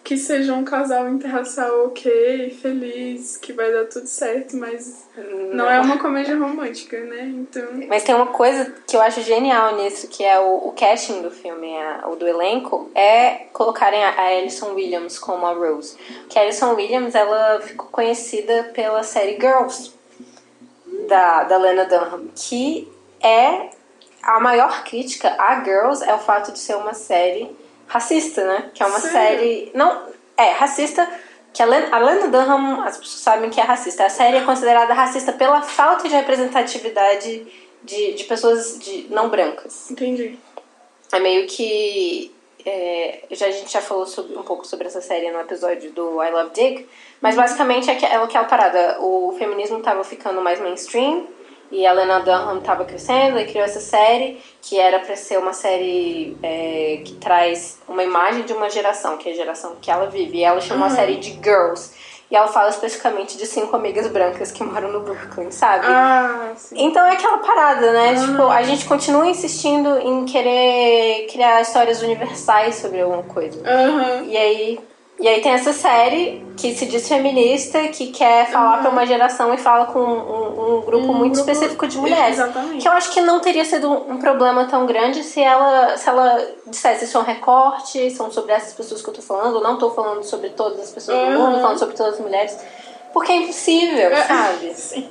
[0.05, 5.71] que seja um casal interracial ok, feliz, que vai dar tudo certo, mas não, não
[5.71, 7.23] é uma comédia romântica, né?
[7.23, 7.67] Então.
[7.88, 11.31] Mas tem uma coisa que eu acho genial nisso, que é o, o casting do
[11.31, 15.97] filme, a, o do elenco, é colocarem a, a Alison Williams como a Rose.
[16.29, 19.95] Que a Alison Williams, ela ficou conhecida pela série Girls,
[21.09, 23.71] da, da Lena Dunham, que é
[24.23, 28.70] a maior crítica a Girls é o fato de ser uma série racista, né?
[28.75, 29.38] Que é uma Sério?
[29.38, 29.70] série.
[29.75, 30.03] Não,
[30.37, 31.09] é, racista.
[31.53, 34.05] Que a Lena, a Lena Dunham, as pessoas sabem que é racista.
[34.05, 37.47] A série é considerada racista pela falta de representatividade
[37.85, 39.90] de, de pessoas de, não brancas.
[39.90, 40.37] Entendi.
[41.12, 42.35] É meio que.
[42.66, 46.23] É, já, a gente já falou sobre, um pouco sobre essa série no episódio do
[46.23, 46.88] I Love Dick,
[47.20, 48.99] mas basicamente é, que, é aquela parada.
[49.01, 51.27] O feminismo tava ficando mais mainstream
[51.70, 55.53] e a Lena Dunham estava crescendo e criou essa série, que era para ser uma
[55.53, 60.07] série é, que traz uma imagem de uma geração, que é a geração que ela
[60.07, 60.38] vive.
[60.38, 60.92] E ela chamou uhum.
[60.92, 61.92] a série de Girls.
[62.31, 65.87] E ela fala especificamente de cinco amigas brancas que moram no Brooklyn, sabe?
[65.87, 66.77] Ah, sim.
[66.79, 68.12] Então é aquela parada, né?
[68.12, 68.27] Uhum.
[68.27, 73.59] Tipo, a gente continua insistindo em querer criar histórias universais sobre alguma coisa.
[73.59, 74.24] Uhum.
[74.24, 74.81] E aí
[75.18, 78.83] e aí tem essa série que se diz feminista, que quer falar uhum.
[78.83, 81.50] para uma geração e fala com um, um grupo um muito grupo...
[81.50, 82.38] específico de mulheres.
[82.38, 82.83] Exatamente.
[82.83, 86.44] Que eu acho que não teria sido um problema tão grande se ela, se ela
[86.66, 89.90] dissesse isso é um recorte, são sobre essas pessoas que eu tô falando, não tô
[89.90, 91.33] falando sobre todas as pessoas uhum.
[91.33, 92.59] do mundo, falando sobre todas as mulheres.
[93.12, 94.74] Porque é impossível, é, sabe?
[94.74, 95.09] Sim.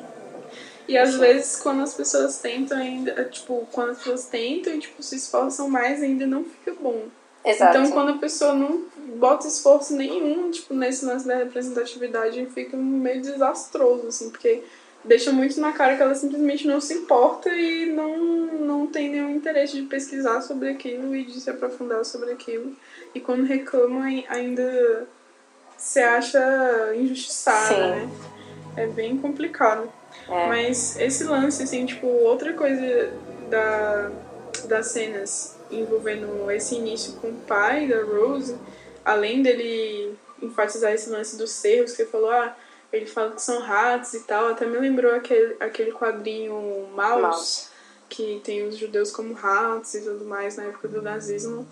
[0.86, 5.02] E às vezes quando as pessoas tentam ainda, tipo, quando as pessoas tentam e tipo,
[5.02, 7.04] se esforçam mais ainda não fica bom.
[7.46, 7.78] Exato.
[7.78, 8.86] Então quando a pessoa não
[9.18, 14.64] bota esforço nenhum, tipo, nesse lance da representatividade fica meio desastroso, assim, porque
[15.04, 19.30] deixa muito na cara que ela simplesmente não se importa e não, não tem nenhum
[19.30, 22.76] interesse de pesquisar sobre aquilo e de se aprofundar sobre aquilo.
[23.14, 25.08] E quando reclama, ainda
[25.78, 27.82] se acha injustiçada, Sim.
[27.82, 28.10] né?
[28.76, 29.92] É bem complicado.
[30.28, 30.48] É.
[30.48, 33.12] Mas esse lance, assim, tipo, outra coisa
[33.50, 34.12] da,
[34.68, 38.56] das cenas envolvendo esse início com o pai da Rose
[39.04, 42.56] além dele enfatizar esse lance dos cerros, que você falou, ah,
[42.92, 47.70] ele fala que são ratos e tal, até me lembrou aquele, aquele quadrinho Maus, Maus,
[48.10, 51.68] que tem os judeus como ratos e tudo mais na época do nazismo.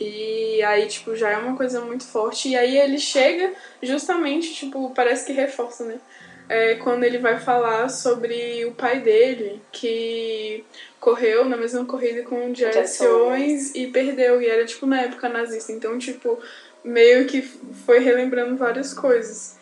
[0.00, 2.48] E aí, tipo, já é uma coisa muito forte.
[2.48, 6.00] E aí ele chega justamente, tipo, parece que reforça, né?
[6.48, 10.64] É, quando ele vai falar sobre o pai dele, que
[11.00, 14.42] correu na mesma corrida com o Jesse Owens e perdeu.
[14.42, 15.72] E era, tipo, na época nazista.
[15.72, 16.38] Então, tipo,
[16.84, 17.42] meio que
[17.86, 19.56] foi relembrando várias coisas.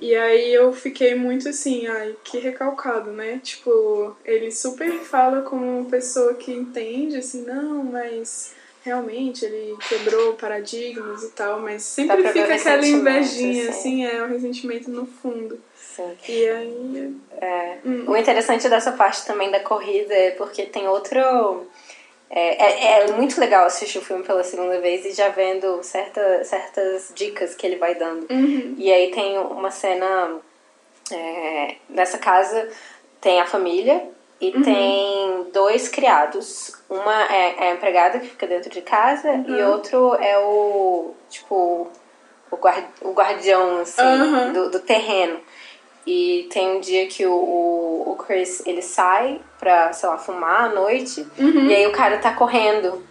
[0.00, 3.40] E aí eu fiquei muito assim, ai, que recalcado, né?
[3.42, 10.34] Tipo, ele super fala como uma pessoa que entende, assim, não, mas realmente ele quebrou
[10.34, 15.58] paradigmas e tal, mas sempre fica aquela invejinha, assim, é, o ressentimento no fundo.
[15.96, 16.16] Sim.
[16.28, 17.16] E aí.
[17.40, 17.78] É.
[17.84, 18.04] Hum.
[18.06, 21.66] O interessante dessa parte também da corrida é porque tem outro.
[22.28, 26.42] É, é, é, muito legal assistir o filme pela segunda vez e já vendo certa,
[26.44, 28.26] certas dicas que ele vai dando.
[28.30, 28.74] Uhum.
[28.76, 30.38] E aí tem uma cena.
[31.10, 32.68] É, nessa casa
[33.20, 34.08] tem a família
[34.40, 34.62] e uhum.
[34.62, 36.72] tem dois criados.
[36.90, 39.56] Uma é, é, a empregada que fica dentro de casa uhum.
[39.56, 41.14] e outro é o.
[41.30, 41.88] Tipo.
[42.48, 45.40] O, guard, o guardião, assim, do, do terreno.
[46.06, 50.68] E tem um dia que o, o, Chris, ele sai pra, sei lá, fumar à
[50.68, 51.26] noite.
[51.36, 51.66] Uhum.
[51.66, 53.02] E aí o cara tá correndo.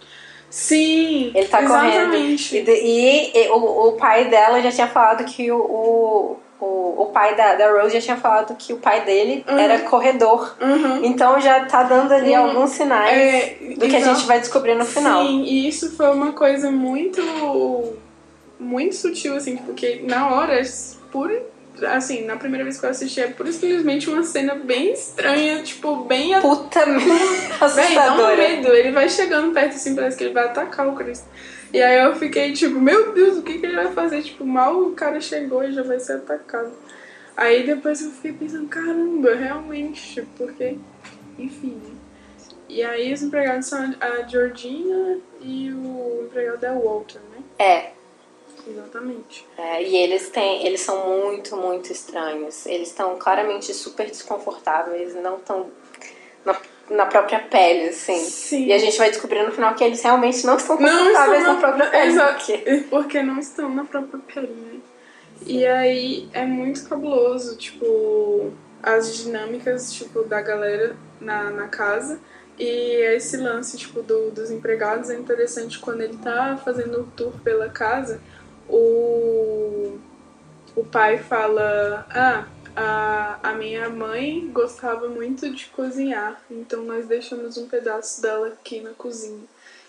[0.48, 2.48] Sim, Ele tá exatamente.
[2.48, 2.70] correndo.
[2.70, 7.06] E, e, e, o, o pai dela já tinha falado que o, o, o, o
[7.12, 9.58] pai da, da Rose já tinha falado que o pai dele uhum.
[9.58, 10.56] era corredor.
[10.60, 11.04] Uhum.
[11.04, 12.46] Então já tá dando ali uhum.
[12.46, 15.26] alguns sinais é, do que a gente vai descobrir no final.
[15.26, 17.20] Sim, e isso foi uma coisa muito
[18.58, 20.62] muito sutil, assim, porque na hora,
[21.12, 21.30] por
[21.84, 26.04] assim, na primeira vez que eu assisti, é pura simplesmente uma cena bem estranha, tipo,
[26.04, 26.40] bem.
[26.40, 26.84] Puta.
[26.86, 28.68] Bem, dá um medo.
[28.68, 31.24] Ele vai chegando perto assim, parece que ele vai atacar o Chris.
[31.72, 34.22] E aí eu fiquei tipo, meu Deus, o que, que ele vai fazer?
[34.22, 36.72] Tipo, mal o cara chegou e já vai ser atacado.
[37.36, 40.78] Aí depois eu fiquei pensando, caramba, realmente, porque.
[41.38, 41.80] Enfim.
[42.68, 47.42] E aí os empregados são a Georgina e o empregado é o Walter, né?
[47.58, 47.95] É.
[48.66, 49.46] Exatamente.
[49.56, 52.66] É, e eles têm, eles são muito, muito estranhos.
[52.66, 55.70] Eles estão claramente super desconfortáveis, não estão
[56.44, 56.56] na,
[56.90, 58.18] na, própria pele, assim.
[58.18, 58.66] Sim.
[58.66, 61.54] E a gente vai descobrir no final que eles realmente não estão confortáveis não na,
[61.54, 62.12] na, própria pele.
[62.12, 62.34] Exato.
[62.34, 62.84] Porque...
[62.90, 64.80] porque não estão na própria pele, né?
[65.44, 68.52] E aí é muito cabuloso, tipo,
[68.82, 72.18] as dinâmicas, tipo, da galera na, na casa
[72.58, 77.32] E esse lance, tipo, do, dos empregados é interessante quando ele tá fazendo o tour
[77.44, 78.20] pela casa,
[78.68, 79.98] o,
[80.74, 82.46] o pai fala, ah,
[82.76, 88.80] a, a minha mãe gostava muito de cozinhar, então nós deixamos um pedaço dela aqui
[88.80, 89.44] na cozinha.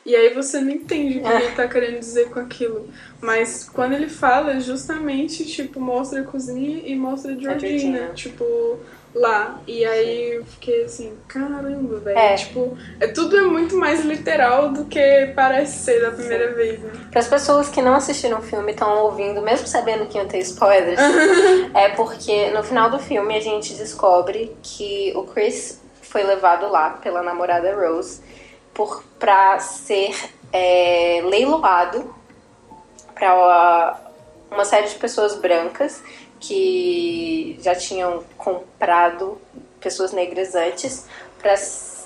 [0.06, 2.90] E aí você não entende o que ele tá querendo dizer com aquilo.
[3.20, 7.56] Mas quando ele fala, justamente, tipo, mostra a cozinha e mostra a Georgina.
[7.56, 8.14] A Georgina.
[8.14, 8.80] Tipo,
[9.20, 9.60] lá.
[9.68, 12.18] E aí eu fiquei assim, caramba, velho.
[12.18, 12.36] É.
[12.36, 16.56] Tipo, é, tudo é muito mais literal do que parece ser da primeira Sim.
[16.56, 16.92] vez, né?
[17.12, 20.28] Para as pessoas que não assistiram o filme e estão ouvindo, mesmo sabendo que iam
[20.28, 21.00] ter spoilers,
[21.74, 26.92] é porque no final do filme a gente descobre que o Chris foi levado lá
[26.92, 28.22] pela namorada Rose
[28.74, 30.16] por para ser
[30.54, 32.14] é, leiloado
[33.14, 34.00] para
[34.52, 36.02] uma série de pessoas brancas
[36.40, 39.40] que já tinham comprado
[39.80, 41.06] pessoas negras antes
[41.40, 41.56] para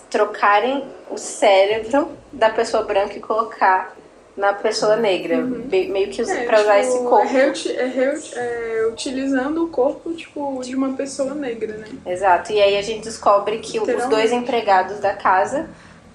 [0.09, 3.95] trocarem o cérebro da pessoa branca e colocar
[4.35, 5.67] na pessoa negra, uhum.
[5.69, 7.37] meio que é, para usar tipo, esse corpo.
[7.37, 11.87] É, é, é, utilizando o corpo tipo de uma pessoa negra, né?
[12.05, 12.51] Exato.
[12.51, 15.69] E aí a gente descobre que os dois empregados da casa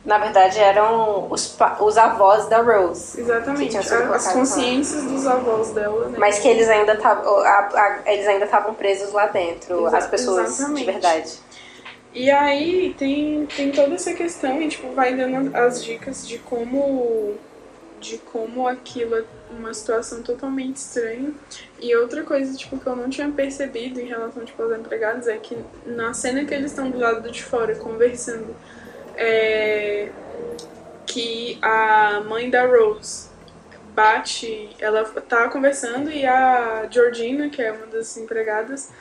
[0.07, 3.21] na verdade, eram os, os avós da Rose.
[3.21, 6.17] Exatamente, as consciências dos avós dela, né?
[6.17, 7.43] Mas que eles ainda estavam
[8.07, 10.79] eles ainda estavam presos lá dentro, Exa as pessoas exatamente.
[10.79, 11.33] de verdade.
[12.15, 17.35] E aí tem, tem toda essa questão e tipo, vai dando as dicas de como
[18.01, 21.33] de como aquilo é uma situação totalmente estranha.
[21.81, 25.37] E outra coisa, tipo, que eu não tinha percebido em relação tipo, aos empregados é
[25.37, 28.55] que na cena que eles estão do lado de fora conversando
[29.17, 30.11] é,
[31.07, 33.29] que a mãe da Rose
[33.95, 38.93] bate, ela tá conversando e a Georgina, que é uma das empregadas,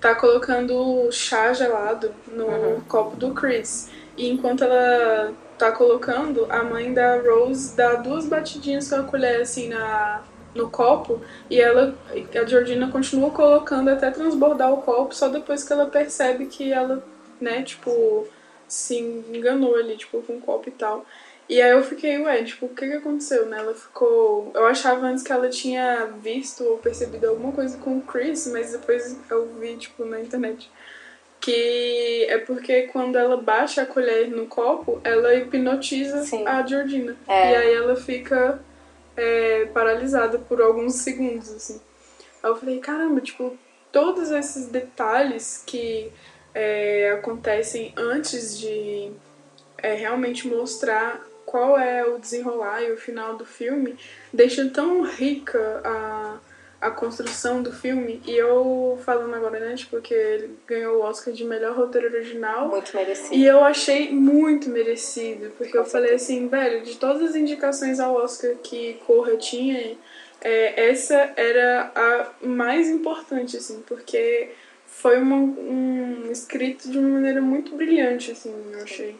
[0.00, 2.80] tá colocando chá gelado no uhum.
[2.82, 3.90] copo do Chris.
[4.16, 9.40] E enquanto ela tá colocando, a mãe da Rose dá duas batidinhas com a colher
[9.40, 10.22] assim na
[10.54, 11.94] no copo e ela
[12.34, 17.04] a Georgina continua colocando até transbordar o copo só depois que ela percebe que ela,
[17.38, 18.26] né, tipo,
[18.68, 21.04] se enganou ali, tipo, com um copo e tal.
[21.48, 23.58] E aí eu fiquei, ué, tipo, o que que aconteceu, né?
[23.58, 24.50] Ela ficou.
[24.54, 28.72] Eu achava antes que ela tinha visto ou percebido alguma coisa com o Chris, mas
[28.72, 30.70] depois eu vi, tipo, na internet.
[31.40, 36.44] Que é porque quando ela baixa a colher no copo, ela hipnotiza Sim.
[36.46, 37.16] a Georgina.
[37.28, 37.52] É.
[37.52, 38.60] E aí ela fica
[39.16, 41.80] é, paralisada por alguns segundos, assim.
[42.42, 43.56] Aí eu falei, caramba, tipo,
[43.92, 46.10] todos esses detalhes que
[46.56, 49.12] é, acontecem antes de
[49.76, 53.94] é, realmente mostrar qual é o desenrolar e o final do filme,
[54.32, 56.38] deixa tão rica a,
[56.80, 58.22] a construção do filme.
[58.26, 62.68] E eu falando agora, né, tipo, que ele ganhou o Oscar de melhor roteiro original.
[62.68, 63.34] Muito merecido.
[63.34, 65.90] E eu achei muito merecido, porque Com eu certeza.
[65.90, 69.94] falei assim, velho, de todas as indicações ao Oscar que Corra tinha,
[70.40, 74.50] é, essa era a mais importante, assim, porque
[74.96, 79.14] foi uma, um escrito de uma maneira muito brilhante, assim, eu achei.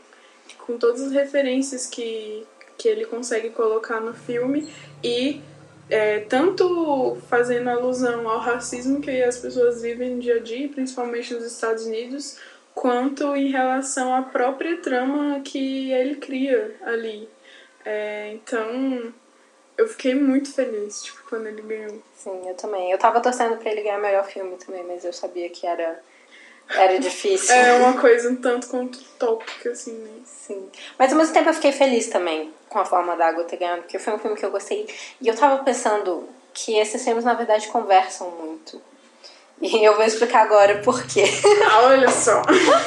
[0.59, 2.47] Com todas as referências que,
[2.79, 4.73] que ele consegue colocar no filme
[5.05, 5.41] e
[5.91, 11.35] é, tanto fazendo alusão ao racismo que as pessoas vivem no dia a dia, principalmente
[11.35, 12.39] nos Estados Unidos,
[12.75, 17.29] quanto em relação à própria trama que ele cria ali.
[17.85, 19.13] É, então,
[19.77, 22.03] eu fiquei muito feliz, tipo, quando ele ganhou.
[22.17, 22.91] Sim, eu também.
[22.91, 26.01] Eu tava torcendo pra ele ganhar melhor filme também, mas eu sabia que era,
[26.71, 27.55] era difícil.
[27.55, 30.21] é uma coisa um tanto quanto tópica, assim, né?
[30.25, 30.69] Sim.
[30.99, 33.83] Mas ao mesmo tempo eu fiquei feliz também com a forma da água ter ganhado,
[33.83, 34.87] porque foi um filme que eu gostei.
[35.21, 38.81] E eu tava pensando que esses filmes, na verdade, conversam muito.
[39.61, 41.25] E eu vou explicar agora por quê.
[41.65, 42.43] Ah, olha só.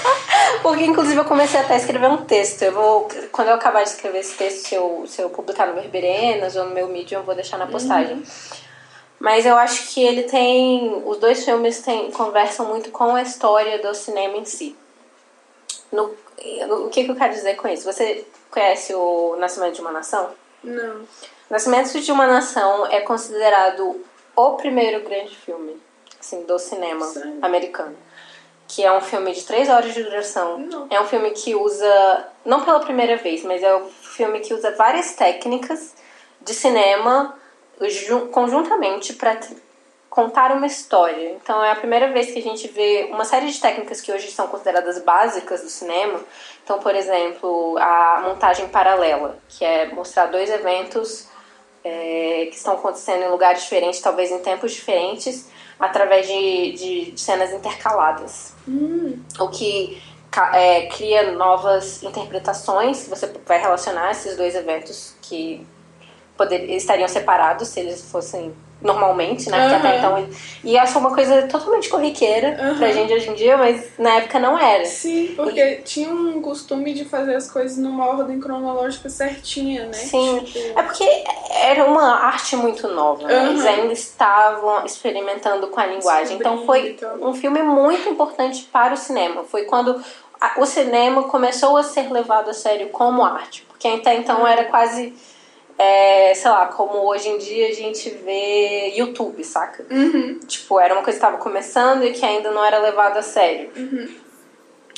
[0.62, 2.62] Porque, inclusive, eu comecei até a escrever um texto.
[2.62, 5.74] Eu vou, quando eu acabar de escrever esse texto, se eu, se eu publicar no
[5.74, 8.18] Verberenas ou no meu Medium, eu vou deixar na postagem.
[8.18, 8.24] Uhum.
[9.20, 11.04] Mas eu acho que ele tem.
[11.06, 14.78] Os dois filmes tem, conversam muito com a história do cinema em si.
[15.92, 16.14] No,
[16.86, 17.84] o que, que eu quero dizer com isso?
[17.92, 20.30] Você conhece o Nascimento de uma Nação?
[20.64, 21.02] Não.
[21.50, 24.06] Nascimento de uma Nação é considerado
[24.36, 25.89] o primeiro grande filme
[26.20, 27.40] assim, do cinema Sim.
[27.42, 27.96] americano.
[28.68, 30.60] Que é um filme de três horas de duração.
[30.60, 30.88] Não.
[30.90, 34.76] É um filme que usa, não pela primeira vez, mas é um filme que usa
[34.76, 35.96] várias técnicas
[36.42, 37.36] de cinema
[38.32, 39.40] conjuntamente para
[40.10, 41.32] contar uma história.
[41.32, 44.30] Então é a primeira vez que a gente vê uma série de técnicas que hoje
[44.32, 46.20] são consideradas básicas do cinema.
[46.64, 51.28] Então, por exemplo, a montagem paralela, que é mostrar dois eventos
[51.84, 55.50] é, que estão acontecendo em lugares diferentes, talvez em tempos diferentes,
[55.80, 58.54] através de, de, cenas intercaladas.
[58.68, 59.20] Hum.
[59.40, 60.02] O que
[60.54, 63.08] é, cria novas interpretações.
[63.08, 65.66] Você vai relacionar esses dois eventos que
[66.38, 69.60] poder, estariam separados se eles fossem normalmente, né?
[69.62, 70.30] Porque até então.
[70.64, 72.78] E acho uma coisa totalmente corriqueira uhum.
[72.78, 74.86] pra gente hoje em dia, mas na época não era.
[74.86, 75.76] Sim, porque e...
[75.82, 79.94] tinha um costume de fazer as coisas numa ordem cronológica certinha, né?
[79.94, 80.42] Sim.
[80.46, 80.80] Tipo...
[80.80, 81.24] É porque
[81.62, 83.50] era uma arte muito nova, né?
[83.50, 86.38] Eles ainda estavam experimentando com a linguagem.
[86.38, 89.44] Então foi um filme muito importante para o cinema.
[89.44, 90.02] Foi quando
[90.58, 93.66] o cinema começou a ser levado a sério como arte.
[93.68, 95.14] Porque até então era quase
[95.80, 99.86] é, sei lá, como hoje em dia a gente vê YouTube, saca?
[99.90, 100.38] Uhum.
[100.46, 103.72] Tipo, era uma coisa que estava começando e que ainda não era levada a sério.
[103.78, 104.14] Uhum.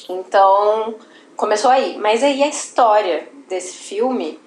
[0.10, 0.96] Então,
[1.36, 2.00] começou aí.
[2.00, 4.40] Mas aí a história desse filme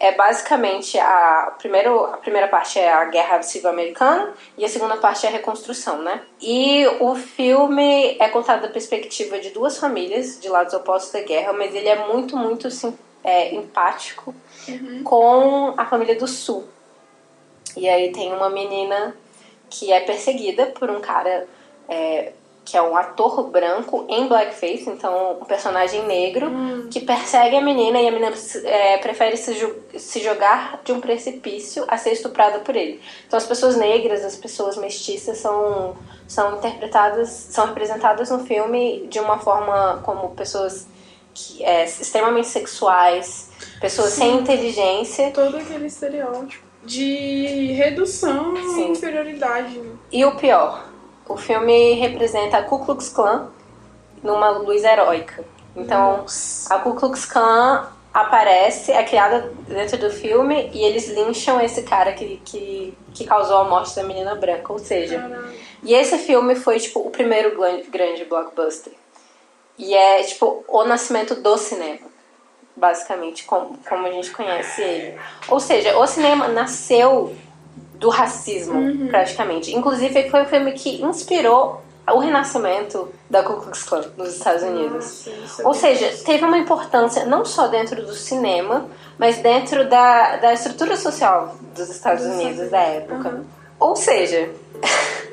[0.00, 4.96] é basicamente a, primeiro, a primeira parte é a Guerra Civil Americana e a segunda
[4.96, 6.20] parte é a reconstrução, né?
[6.42, 11.52] E o filme é contado da perspectiva de duas famílias de lados opostos da guerra,
[11.52, 14.34] mas ele é muito, muito assim, é, empático
[14.72, 15.02] uhum.
[15.02, 16.64] com a família do Sul.
[17.76, 19.14] E aí tem uma menina
[19.68, 21.46] que é perseguida por um cara
[21.88, 22.32] é,
[22.64, 26.88] que é um ator branco em blackface, então um personagem negro, hum.
[26.90, 28.32] que persegue a menina e a menina
[28.64, 33.00] é, prefere se, se jogar de um precipício a ser estuprada por ele.
[33.26, 35.96] Então as pessoas negras, as pessoas mestiças são,
[36.28, 40.86] são interpretadas, são representadas no filme de uma forma como pessoas
[41.34, 43.50] que, é, extremamente sexuais,
[43.80, 44.20] pessoas Sim.
[44.20, 45.30] sem inteligência.
[45.30, 48.88] Todo aquele estereótipo de redução Sim.
[48.88, 49.80] e inferioridade.
[50.10, 50.86] E o pior,
[51.28, 53.48] o filme representa a Ku Klux Klan
[54.22, 55.44] numa luz heróica.
[55.76, 56.74] Então, Nossa.
[56.74, 62.12] a Ku Klux Klan aparece, é criada dentro do filme e eles lincham esse cara
[62.12, 64.72] que, que, que causou a morte da menina branca.
[64.72, 65.48] Ou seja, Caramba.
[65.82, 67.56] e esse filme foi tipo o primeiro
[67.88, 68.92] grande blockbuster.
[69.80, 72.06] E é, tipo, o nascimento do cinema,
[72.76, 75.18] basicamente, como, como a gente conhece ele.
[75.48, 77.34] Ou seja, o cinema nasceu
[77.94, 79.08] do racismo, uhum.
[79.08, 79.74] praticamente.
[79.74, 81.80] Inclusive, foi o filme que inspirou
[82.12, 85.26] o renascimento da Ku Klux Klan nos Estados Unidos.
[85.26, 88.86] Nossa, é Ou seja, teve uma importância não só dentro do cinema,
[89.18, 93.30] mas dentro da, da estrutura social dos Estados Unidos da época.
[93.30, 93.44] Uhum.
[93.78, 94.50] Ou seja,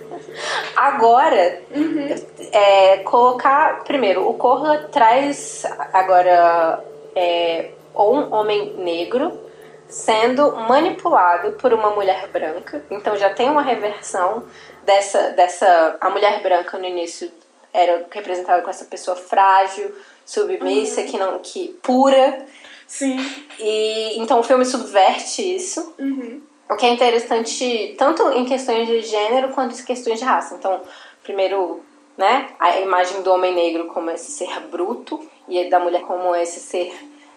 [0.75, 2.15] Agora, uhum.
[2.51, 3.83] é, colocar.
[3.83, 6.83] Primeiro, o Corra traz agora
[7.15, 9.47] é, um homem negro
[9.87, 12.83] sendo manipulado por uma mulher branca.
[12.91, 14.43] Então já tem uma reversão
[14.83, 15.31] dessa.
[15.31, 17.31] dessa a mulher branca no início
[17.73, 19.93] era representada com essa pessoa frágil,
[20.25, 21.07] submissa, uhum.
[21.07, 21.39] que não.
[21.39, 22.45] que pura.
[22.85, 23.17] Sim.
[23.59, 25.93] E então o filme subverte isso.
[25.99, 26.41] Uhum.
[26.69, 30.55] O que é interessante tanto em questões de gênero quanto em questões de raça.
[30.55, 30.81] Então,
[31.23, 31.81] primeiro,
[32.17, 36.59] né, a imagem do homem negro como esse ser bruto e da mulher como esse
[36.59, 36.93] ser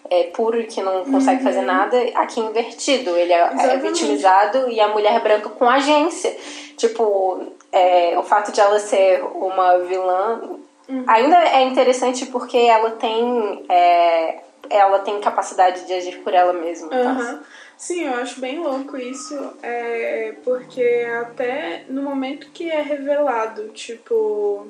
[0.09, 1.47] é, puro e que não consegue uhum.
[1.47, 3.15] fazer nada, aqui invertido.
[3.15, 6.35] Ele é, é, vitimizado e a mulher branca com agência.
[6.75, 10.41] Tipo, é, o fato de ela ser uma vilã
[10.89, 11.05] uhum.
[11.07, 13.65] ainda é interessante porque ela tem.
[13.69, 16.93] É, ela tem capacidade de agir por ela mesma.
[16.93, 17.03] Uhum.
[17.03, 17.39] Tá?
[17.81, 20.83] Sim, eu acho bem louco isso, é, porque
[21.19, 24.67] até no momento que é revelado, tipo,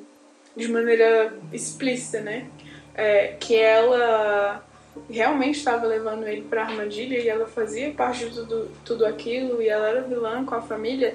[0.56, 2.48] de maneira explícita, né?
[2.94, 4.64] É, que ela
[5.10, 9.68] realmente estava levando ele para armadilha e ela fazia parte de tudo, tudo aquilo e
[9.68, 11.14] ela era vilã com a família.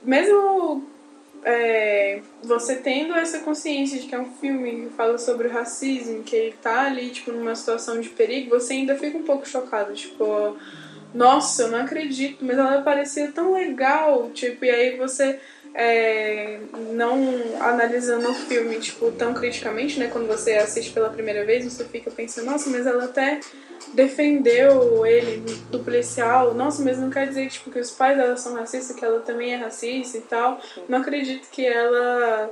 [0.00, 0.88] Mesmo
[1.44, 6.22] é, você tendo essa consciência de que é um filme que fala sobre o racismo,
[6.22, 9.92] que ele tá ali, tipo, numa situação de perigo, você ainda fica um pouco chocado,
[9.92, 10.56] tipo,
[11.12, 15.38] nossa, eu não acredito, mas ela parecia tão legal, tipo, e aí você
[15.74, 16.58] é,
[16.92, 17.18] não
[17.60, 22.10] analisando o filme, tipo, tão criticamente, né, quando você assiste pela primeira vez, você fica
[22.10, 23.40] pensando, nossa, mas ela até
[23.94, 26.54] defendeu ele do policial.
[26.54, 29.54] Nossa, mas não quer dizer tipo, que os pais dela são racistas, que ela também
[29.54, 30.60] é racista e tal.
[30.88, 32.50] Não acredito que ela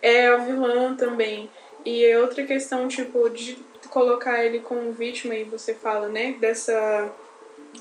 [0.00, 1.50] é a vilã também.
[1.84, 3.58] E é outra questão, tipo, de
[3.90, 7.12] colocar ele como vítima, e você fala, né, dessa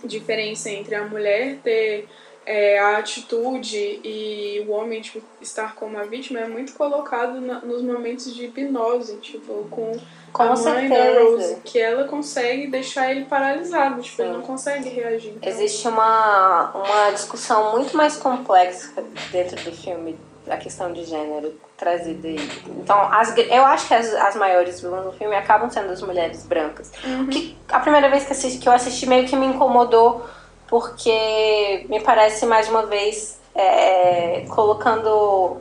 [0.04, 2.08] diferença entre a mulher ter
[2.52, 7.62] é, a atitude e o homem tipo, estar como a vítima é muito colocado na,
[7.62, 9.98] nos momentos de hipnose, tipo, com
[10.34, 11.14] com a mãe certeza.
[11.14, 14.24] da Rose, que ela consegue deixar ele paralisado, tipo, Sim.
[14.24, 15.34] ele não consegue reagir.
[15.36, 15.50] Então.
[15.50, 18.94] Existe uma, uma discussão muito mais complexa
[19.32, 20.18] dentro do filme,
[20.50, 22.50] a questão de gênero trazida aí.
[22.82, 26.46] Então, as, eu acho que as, as maiores vilãs do filme acabam sendo as mulheres
[26.46, 26.92] brancas.
[27.04, 27.28] Uhum.
[27.28, 30.26] Que a primeira vez que, assisti, que eu assisti meio que me incomodou,
[30.72, 35.58] porque me parece mais uma vez é, colocando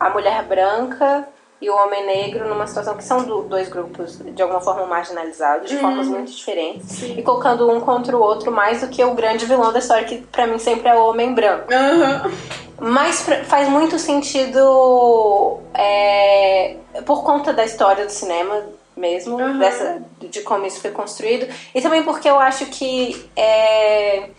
[0.00, 1.28] a mulher branca
[1.60, 5.76] e o homem negro numa situação que são dois grupos de alguma forma marginalizados, de
[5.76, 5.82] uhum.
[5.82, 7.14] formas muito diferentes, Sim.
[7.18, 10.16] e colocando um contra o outro mais do que o grande vilão da história, que
[10.18, 11.66] para mim sempre é o homem branco.
[11.70, 12.32] Uhum.
[12.80, 18.62] Mas faz muito sentido é, por conta da história do cinema
[18.96, 19.58] mesmo, uhum.
[19.58, 24.30] dessa, de como isso foi construído, e também porque eu acho que é,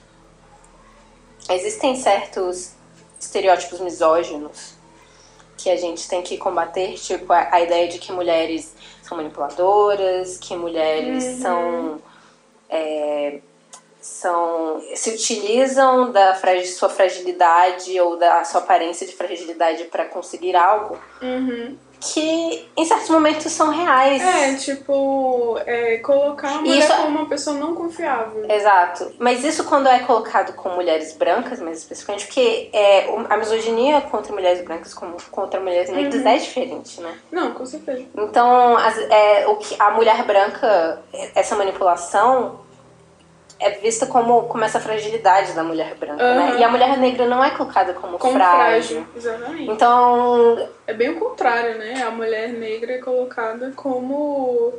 [1.50, 2.72] existem certos
[3.20, 4.74] estereótipos misóginos
[5.58, 10.38] que a gente tem que combater, tipo a, a ideia de que mulheres são manipuladoras,
[10.38, 11.42] que mulheres uhum.
[11.42, 12.02] são,
[12.70, 13.40] é,
[14.02, 21.00] são se utilizam da sua fragilidade ou da sua aparência de fragilidade para conseguir algo.
[21.22, 21.78] Uhum
[22.14, 24.22] que em certos momentos são reais.
[24.22, 26.96] É, tipo, é, colocar uma mulher isso...
[26.96, 28.46] como uma pessoa não confiável.
[28.50, 29.14] Exato.
[29.20, 34.34] Mas isso quando é colocado com mulheres brancas, mais especificamente, porque é, a misoginia contra
[34.34, 36.28] mulheres brancas como contra mulheres negras uhum.
[36.28, 37.18] é diferente, né?
[37.32, 38.06] Não, com certeza.
[38.16, 41.02] Então, as, é, o que, a mulher branca,
[41.34, 42.65] essa manipulação
[43.60, 46.36] é vista como, como essa fragilidade da mulher branca, uhum.
[46.36, 46.60] né?
[46.60, 49.04] E a mulher negra não é colocada como, como frágil.
[49.04, 49.08] frágil.
[49.16, 49.72] Exatamente.
[49.72, 50.70] Então.
[50.86, 52.04] É bem o contrário, né?
[52.04, 54.74] A mulher negra é colocada como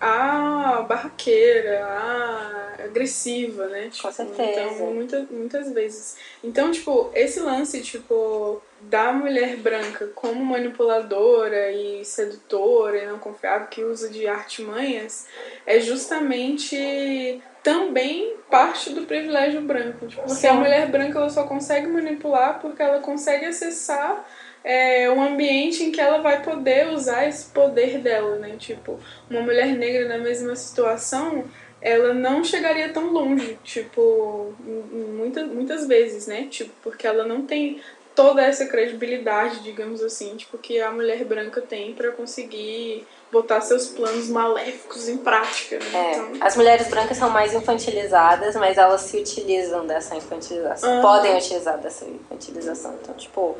[0.00, 3.88] a barraqueira, a agressiva, né?
[3.90, 4.60] Tipo, Com certeza.
[4.60, 6.16] Então, muita, muitas vezes.
[6.42, 13.66] Então, tipo, esse lance, tipo, da mulher branca como manipuladora e sedutora e não confiável,
[13.68, 15.26] que usa de artimanhas,
[15.66, 20.06] é justamente também parte do privilégio branco.
[20.06, 20.48] Tipo, porque Sim.
[20.48, 24.24] a mulher branca ela só consegue manipular porque ela consegue acessar
[24.62, 28.54] é, um ambiente em que ela vai poder usar esse poder dela, né?
[28.58, 31.44] Tipo, uma mulher negra na mesma situação,
[31.80, 36.46] ela não chegaria tão longe, tipo, muitas, muitas vezes, né?
[36.50, 37.80] Tipo, porque ela não tem
[38.16, 43.88] toda essa credibilidade, digamos assim, tipo, que a mulher branca tem para conseguir botar seus
[43.88, 45.78] planos maléficos em prática.
[45.78, 45.84] Né?
[45.94, 46.46] É, então...
[46.46, 50.96] As mulheres brancas são mais infantilizadas, mas elas se utilizam dessa infantilização.
[50.96, 51.02] Uhum.
[51.02, 52.94] Podem utilizar dessa infantilização.
[53.02, 53.56] Então, tipo,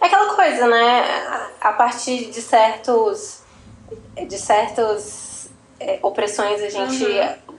[0.00, 1.48] é aquela coisa, né?
[1.60, 3.42] A partir de certos.
[4.26, 5.48] de certas
[5.78, 7.04] é, opressões a gente.
[7.04, 7.49] Uhum.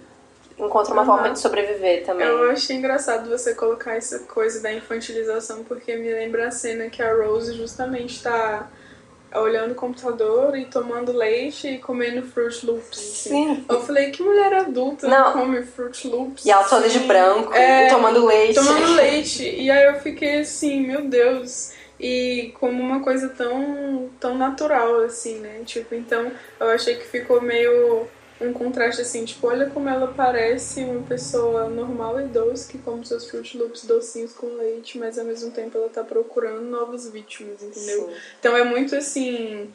[0.65, 1.07] Encontra uma uhum.
[1.07, 2.27] forma de sobreviver também.
[2.27, 7.01] Eu achei engraçado você colocar essa coisa da infantilização, porque me lembra a cena que
[7.01, 8.69] a Rose justamente está
[9.39, 12.99] olhando o computador e tomando leite e comendo Fruit Loops.
[12.99, 13.29] Assim.
[13.29, 13.65] Sim.
[13.69, 15.31] Eu falei, que mulher adulta não.
[15.33, 16.45] come Fruit Loops?
[16.45, 18.55] E ela toda de branco, é, tomando leite.
[18.55, 19.43] Tomando leite.
[19.43, 21.71] E aí eu fiquei assim, meu Deus.
[21.99, 25.61] E como uma coisa tão, tão natural, assim, né?
[25.65, 28.07] Tipo, então eu achei que ficou meio
[28.41, 33.05] um contraste assim, tipo, olha como ela parece uma pessoa normal e doce que come
[33.05, 37.61] seus Fruit Loops docinhos com leite, mas ao mesmo tempo ela tá procurando novas vítimas,
[37.61, 38.07] entendeu?
[38.07, 38.13] Sim.
[38.39, 39.71] Então é muito assim.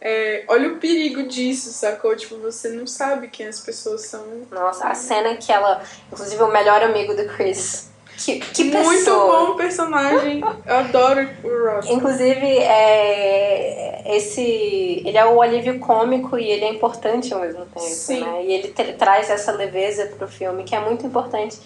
[0.00, 2.14] É, olha o perigo disso, sacou?
[2.14, 4.46] Tipo, você não sabe quem as pessoas são.
[4.50, 5.82] Nossa, a cena que ela.
[6.12, 10.40] Inclusive, o melhor amigo do Chris que, que Muito bom personagem.
[10.40, 11.90] Eu adoro o Ross.
[11.90, 17.80] Inclusive, é, esse, ele é o alívio cômico e ele é importante ao mesmo tempo.
[17.80, 18.20] Sim.
[18.20, 18.44] Né?
[18.46, 21.58] E ele traz essa leveza pro filme que é muito importante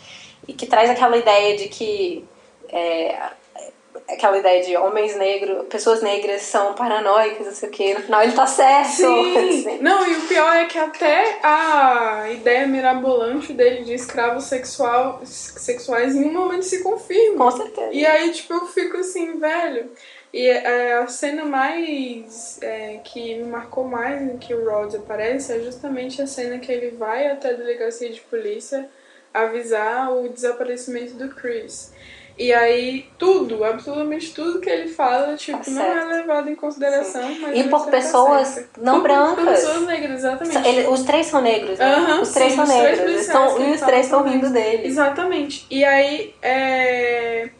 [0.48, 2.24] e que traz aquela ideia de que
[2.68, 3.16] é,
[4.08, 7.94] aquela ideia de homens negros, pessoas negras são paranoicas, não sei o que.
[7.94, 8.90] No final ele tá certo.
[8.90, 9.38] Sim.
[9.38, 9.78] Assim.
[9.80, 16.14] Não, e o pior é que até a ideia mirabolante dele de escravos sexual, sexuais
[16.14, 17.36] em um momento se confirma.
[17.36, 17.92] Com certeza.
[17.92, 19.90] E aí, tipo, eu fico assim, velho.
[20.32, 25.52] E é, a cena mais é, que me marcou mais em que o Rod aparece
[25.52, 28.88] é justamente a cena que ele vai até a delegacia de polícia
[29.34, 31.92] avisar o desaparecimento do Chris.
[32.40, 37.30] E aí, tudo, absolutamente tudo que ele fala, tipo, tá não é levado em consideração.
[37.52, 39.34] E por pessoas tá não por, brancas.
[39.34, 40.66] Por pessoas negras, exatamente.
[40.66, 41.96] Ele, os três são negros, né?
[41.96, 42.98] Uhum, os três sim, são os negros.
[43.00, 44.86] Três estão, e os três estão rindo dele.
[44.86, 45.66] Exatamente.
[45.70, 47.50] E aí, é,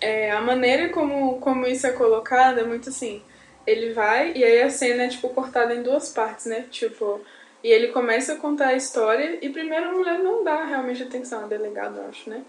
[0.00, 3.20] é, a maneira como, como isso é colocado é muito assim.
[3.66, 6.66] Ele vai, e aí a cena é, tipo, cortada em duas partes, né?
[6.70, 7.20] Tipo...
[7.62, 11.44] E ele começa a contar a história, e primeiro a mulher não dá realmente atenção,
[11.44, 12.42] a delegado, eu acho, né?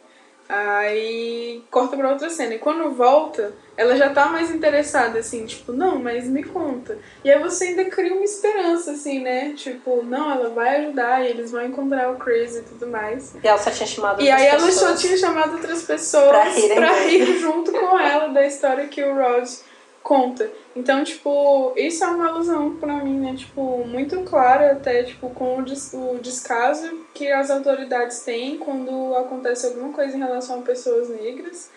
[0.53, 2.55] Aí corta pra outra cena.
[2.55, 6.97] E quando volta, ela já tá mais interessada, assim, tipo, não, mas me conta.
[7.23, 9.53] E aí você ainda cria uma esperança, assim, né?
[9.55, 13.33] Tipo, não, ela vai ajudar e eles vão encontrar o Chris e tudo mais.
[13.41, 16.31] E ela só tinha chamado E aí ela só tinha chamado outras pessoas
[16.65, 19.47] pra, pra rir junto com ela da história que o Rod
[20.03, 20.49] conta.
[20.75, 23.35] Então, tipo, isso é uma alusão pra mim, né?
[23.35, 29.15] Tipo, muito clara até, tipo, com o, des o descaso que as autoridades têm quando
[29.15, 31.69] acontece alguma coisa em relação a pessoas negras.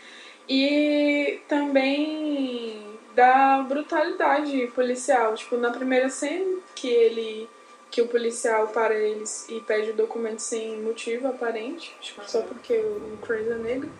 [0.48, 5.34] E também da brutalidade policial.
[5.34, 7.48] Tipo, na primeira cena que ele.
[7.90, 12.74] que o policial para eles e pede o documento sem motivo aparente, tipo, só porque
[12.74, 13.90] o Chris é negro.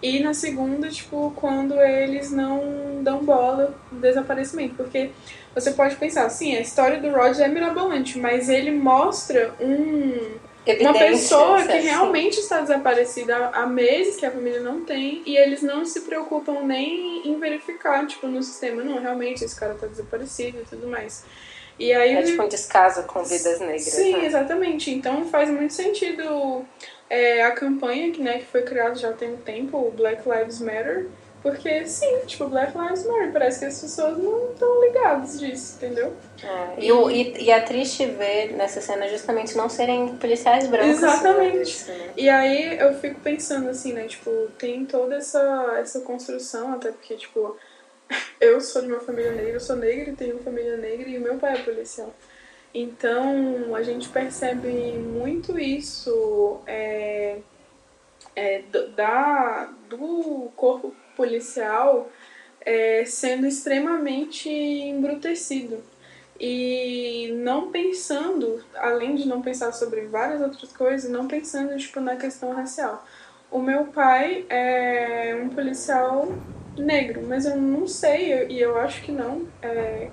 [0.00, 4.74] E na segunda, tipo, quando eles não dão bola no desaparecimento.
[4.74, 5.10] Porque
[5.54, 10.38] você pode pensar, sim, a história do Roger é mirabolante, mas ele mostra um,
[10.80, 15.62] uma pessoa que realmente está desaparecida há meses, que a família não tem, e eles
[15.62, 20.58] não se preocupam nem em verificar, tipo, no sistema, não, realmente esse cara está desaparecido
[20.58, 21.24] e tudo mais.
[21.78, 23.82] E aí, é tipo um descaso com vidas negras.
[23.82, 24.26] Sim, né?
[24.26, 24.90] exatamente.
[24.90, 26.64] Então faz muito sentido
[27.10, 30.60] é, a campanha que, né, que foi criada já tem um tempo, o Black Lives
[30.60, 31.08] Matter.
[31.40, 36.12] Porque, sim, tipo, Black Lives Matter, parece que as pessoas não estão ligadas disso, entendeu?
[36.42, 40.98] É, e, o, e, e, é triste ver nessa cena justamente não serem policiais brancos.
[40.98, 41.84] Exatamente.
[41.86, 42.10] Né?
[42.16, 47.14] E aí eu fico pensando assim, né, tipo, tem toda essa, essa construção, até porque,
[47.14, 47.56] tipo,
[48.40, 51.18] eu sou de uma família negra, eu sou negra e tenho uma família negra e
[51.18, 52.12] o meu pai é policial.
[52.72, 57.38] Então a gente percebe muito isso é,
[58.36, 58.62] é,
[58.94, 62.10] da, do corpo policial
[62.60, 65.82] é, sendo extremamente embrutecido
[66.40, 72.16] e não pensando, além de não pensar sobre várias outras coisas, não pensando tipo na
[72.16, 73.04] questão racial.
[73.50, 76.28] O meu pai é um policial
[76.76, 79.48] negro, mas eu não sei e eu, acho que não.
[79.62, 80.08] É,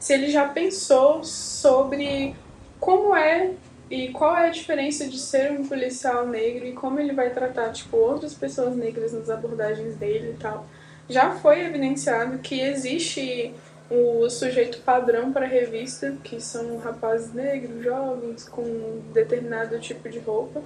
[0.00, 2.34] se ele já pensou sobre
[2.80, 3.52] como é
[3.90, 7.70] e qual é a diferença de ser um policial negro e como ele vai tratar
[7.72, 10.66] tipo outras pessoas negras nas abordagens dele e tal.
[11.08, 13.52] Já foi evidenciado que existe
[13.90, 20.20] o sujeito padrão para a revista, que são rapazes negros, jovens, com determinado tipo de
[20.20, 20.62] roupa.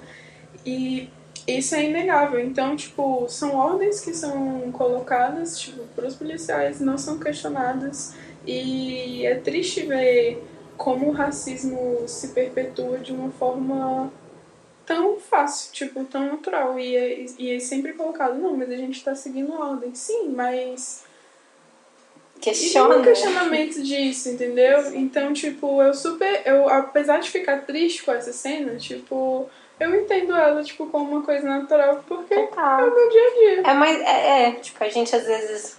[0.64, 1.08] E
[1.48, 2.38] isso é inegável.
[2.38, 8.14] Então, tipo, são ordens que são colocadas, tipo, para os policiais, não são questionadas
[8.46, 10.42] e é triste ver
[10.76, 14.12] como o racismo se perpetua de uma forma
[14.84, 16.78] tão fácil, tipo, tão natural.
[16.78, 19.94] E é, e é sempre colocado, não, mas a gente tá seguindo ordem.
[19.94, 21.04] Sim, mas.
[22.40, 22.96] Questiona.
[22.96, 24.94] E um questionamento disso, entendeu?
[24.94, 26.42] Então, tipo, eu super.
[26.44, 29.48] Eu, apesar de ficar triste com essa cena, tipo
[29.80, 32.80] eu entendo ela, tipo, como uma coisa natural, porque Total.
[32.80, 33.70] é o meu dia a dia.
[33.70, 35.76] É, mas é, é, tipo, a gente às vezes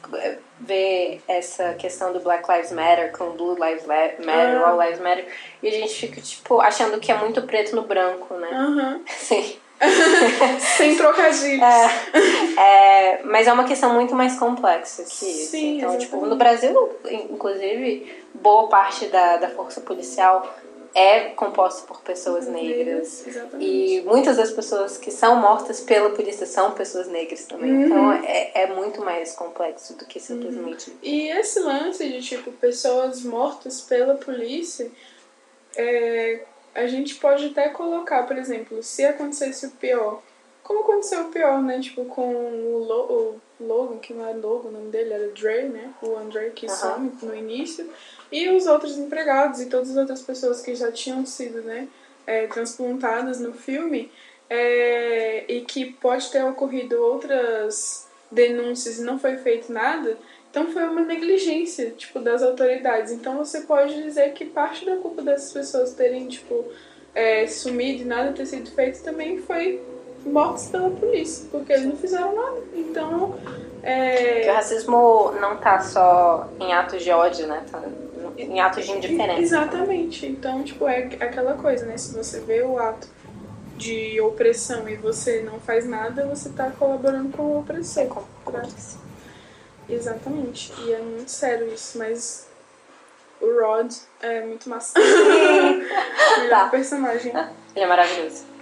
[0.60, 4.70] vê essa questão do Black Lives Matter com Blue Lives Matter, ah.
[4.70, 5.26] All Lives Matter,
[5.64, 8.50] e a gente fica, tipo, achando que é muito preto no branco, né?
[8.52, 9.04] Uhum.
[9.08, 9.58] Sim.
[10.78, 11.62] Sem trocadilhos.
[11.62, 15.52] É, é, mas é uma questão muito mais complexa que isso.
[15.52, 16.06] Sim, então, exatamente.
[16.06, 20.48] tipo, no Brasil, inclusive, boa parte da, da força policial
[20.96, 23.28] é composto por pessoas negras.
[23.28, 23.70] Exatamente.
[23.70, 27.70] E muitas das pessoas que são mortas pela polícia são pessoas negras também.
[27.70, 27.86] Uhum.
[27.86, 30.90] Então é, é muito mais complexo do que simplesmente.
[30.90, 30.96] Uhum.
[31.04, 34.90] E esse lance de tipo pessoas mortas pela polícia,
[35.76, 40.22] é, a gente pode até colocar, por exemplo, se acontecesse o pior.
[40.64, 41.80] Como aconteceu o pior, né?
[41.80, 45.64] Tipo, com o, Lo, o Logan, que não era Logan, o nome dele era Dre,
[45.64, 45.94] né?
[46.02, 46.74] O Andre que uhum.
[46.74, 47.88] some no início
[48.36, 51.88] e os outros empregados e todas as outras pessoas que já tinham sido né,
[52.28, 54.12] é, transplantadas no filme
[54.50, 60.18] é, e que pode ter ocorrido outras denúncias e não foi feito nada,
[60.52, 63.14] então foi uma negligência tipo das autoridades.
[63.14, 66.66] Então você pode dizer que parte da culpa dessas pessoas terem tipo
[67.14, 69.82] é, sumido e nada ter sido feito também foi
[70.26, 72.64] mortos pela polícia, porque eles não fizeram nada.
[72.74, 73.38] Então.
[73.84, 74.50] É...
[74.50, 77.64] o racismo não tá só em atos de ódio, né?
[77.72, 77.84] Tá
[78.38, 79.40] em atos de indiferença.
[79.40, 80.26] Exatamente.
[80.26, 81.98] Então, tipo, é aquela coisa, né?
[81.98, 83.08] Se você vê o ato
[83.78, 88.26] de opressão e você não faz nada, você tá colaborando com a opressão.
[88.54, 89.94] É.
[89.94, 90.74] Exatamente.
[90.86, 92.48] E é muito sério isso, mas
[93.40, 94.98] o Rod é muito massa.
[96.40, 96.70] Melhor tá.
[96.70, 97.32] personagem.
[97.76, 98.55] Ele é maravilhoso.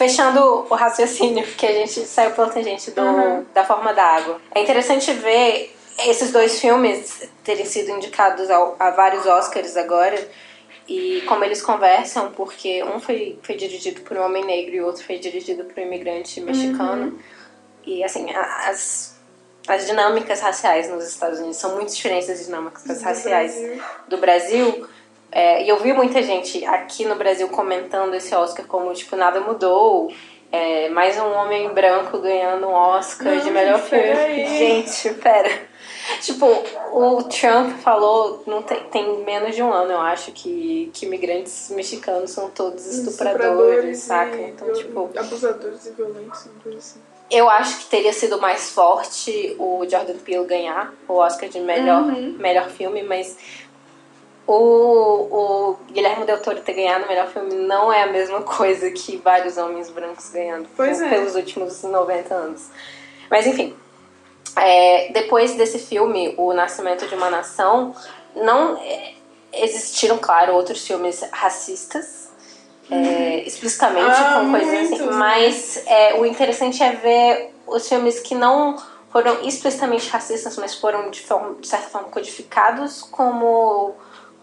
[0.00, 3.44] Fechando o raciocínio, que a gente saiu pela tangente do, uhum.
[3.52, 4.40] da forma da água.
[4.54, 5.76] É interessante ver
[6.06, 10.16] esses dois filmes terem sido indicados ao, a vários Oscars agora
[10.88, 14.86] e como eles conversam, porque um foi, foi dirigido por um homem negro e o
[14.86, 17.08] outro foi dirigido por um imigrante mexicano.
[17.08, 17.18] Uhum.
[17.84, 19.20] E assim, as,
[19.68, 23.82] as dinâmicas raciais nos Estados Unidos são muito diferentes das dinâmicas do raciais Brasil.
[24.08, 24.88] do Brasil.
[25.32, 29.40] É, e eu vi muita gente aqui no Brasil comentando esse Oscar como, tipo, nada
[29.40, 30.12] mudou.
[30.52, 34.46] É, mais um homem branco ganhando um Oscar Não, de melhor filme.
[34.46, 35.48] Gente, pera.
[36.20, 36.46] Tipo,
[36.92, 41.70] o Trump falou, não tem, tem menos de um ano, eu acho, que, que imigrantes
[41.70, 44.40] mexicanos são todos estupradores, estupradores saca?
[44.40, 45.10] Então, tipo.
[45.16, 47.00] Abusadores e violentos, assim.
[47.30, 52.02] eu acho que teria sido mais forte o Jordan Peele ganhar o Oscar de melhor,
[52.02, 52.36] uhum.
[52.38, 53.36] melhor filme, mas
[54.52, 58.90] o, o Guilherme Del Toro ter ganhado o melhor filme não é a mesma coisa
[58.90, 61.08] que vários homens brancos ganhando é.
[61.08, 62.66] pelos últimos 90 anos.
[63.30, 63.74] Mas enfim,
[64.56, 67.94] é, depois desse filme, O Nascimento de uma Nação,
[68.34, 69.14] não é,
[69.52, 72.30] existiram, claro, outros filmes racistas
[72.90, 75.10] é, explicitamente ah, com coisas assim.
[75.12, 78.76] Mas é, o interessante é ver os filmes que não
[79.12, 83.94] foram explicitamente racistas, mas foram de, forma, de certa forma codificados como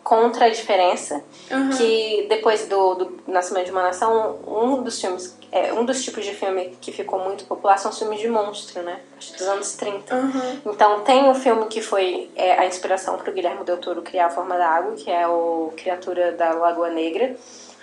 [0.07, 1.21] contra a diferença.
[1.51, 1.69] Uhum.
[1.71, 6.23] Que depois do, do Nascimento de uma Nação, um dos filmes, é, um dos tipos
[6.23, 9.01] de filme que ficou muito popular são os filmes de monstro, né?
[9.17, 10.15] Acho dos anos 30.
[10.15, 10.61] Uhum.
[10.67, 14.27] Então tem um filme que foi é, a inspiração para o Guilherme Del Toro criar
[14.27, 17.35] a forma da água, que é o Criatura da Lagoa Negra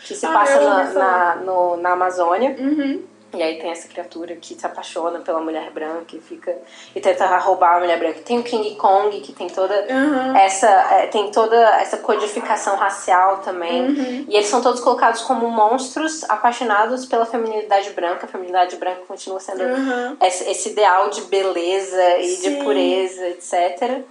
[0.05, 2.55] que se ah, passa na, na, no, na Amazônia.
[2.59, 3.03] Uhum.
[3.37, 6.57] E aí tem essa criatura que se apaixona pela mulher branca e fica
[6.95, 8.21] e tenta roubar a mulher branca.
[8.21, 10.37] Tem o King Kong que tem toda uhum.
[10.37, 13.87] essa é, tem toda essa codificação racial também.
[13.87, 14.27] Uhum.
[14.29, 18.27] E eles são todos colocados como monstros apaixonados pela feminilidade branca.
[18.27, 20.17] A feminilidade branca continua sendo uhum.
[20.23, 22.51] esse, esse, ideal de beleza e Sim.
[22.59, 24.03] de pureza, etc.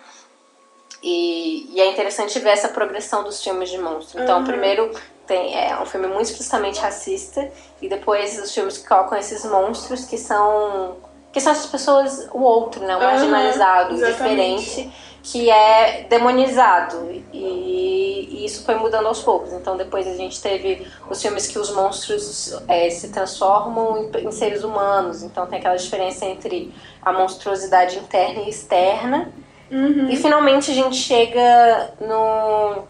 [1.01, 4.21] E, e, é interessante ver essa progressão dos filmes de monstro.
[4.21, 4.89] Então, primeiro
[5.25, 7.49] tem, é um filme muito explicitamente racista
[7.81, 10.97] e depois os filmes que colocam esses monstros que são
[11.31, 14.91] que são essas pessoas o outro né o marginalizado uhum, diferente
[15.23, 19.53] que é demonizado e, e, isso foi mudando aos poucos.
[19.53, 24.31] Então depois a gente teve os filmes que os monstros é, se transformam em, em
[24.33, 25.23] seres humanos.
[25.23, 29.31] Então tem aquela diferença entre a monstruosidade interna e externa.
[29.71, 30.07] Uhum.
[30.07, 32.83] e finalmente a gente chega no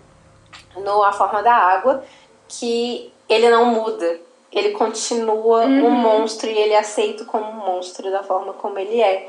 [0.82, 2.04] no A Forma da Água,
[2.60, 4.20] que ele não muda.
[4.52, 5.88] Ele continua uhum.
[5.88, 9.28] um monstro e ele é aceito como um monstro da forma como ele é.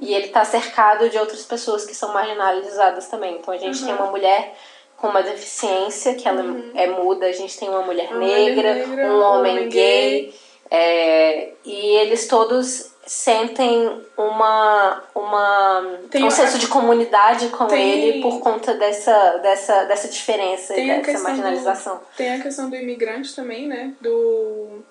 [0.00, 3.36] E ele está cercado de outras pessoas que são marginalizadas também.
[3.36, 3.86] Então a gente uhum.
[3.86, 4.54] tem uma mulher
[4.96, 6.72] com uma deficiência, que ela uhum.
[6.74, 10.20] é muda, a gente tem uma mulher, uma negra, mulher negra, um homem, homem gay.
[10.20, 10.34] gay.
[10.70, 18.22] É, e eles todos sentem uma, uma tem um senso de comunidade com tem, ele
[18.22, 21.96] por conta dessa, dessa, dessa diferença e dessa marginalização.
[21.96, 23.94] Do, tem a questão do imigrante também, né?
[23.98, 24.82] Do,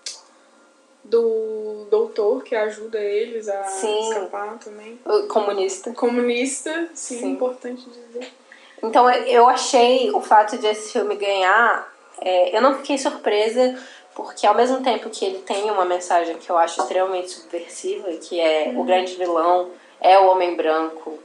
[1.03, 4.09] do doutor que ajuda eles a sim.
[4.09, 4.99] escapar também.
[5.29, 5.91] Comunista.
[5.91, 8.33] Comunista, sim, sim, importante dizer.
[8.81, 11.95] Então eu achei o fato de esse filme ganhar.
[12.19, 13.77] É, eu não fiquei surpresa
[14.17, 18.39] porque ao mesmo tempo que ele tem uma mensagem que eu acho extremamente subversiva, que
[18.39, 18.81] é uhum.
[18.81, 19.69] o grande vilão
[20.01, 21.19] é o homem branco,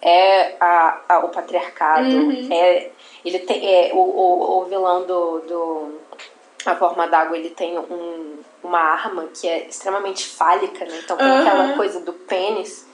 [0.00, 2.48] é a, a o patriarcado, uhum.
[2.50, 2.90] é
[3.22, 5.98] ele tem é, o, o, o vilão do, do
[6.64, 11.00] a forma d'água ele tem um, uma arma que é extremamente fálica, né?
[11.04, 11.40] Então tem uhum.
[11.40, 12.88] aquela coisa do pênis.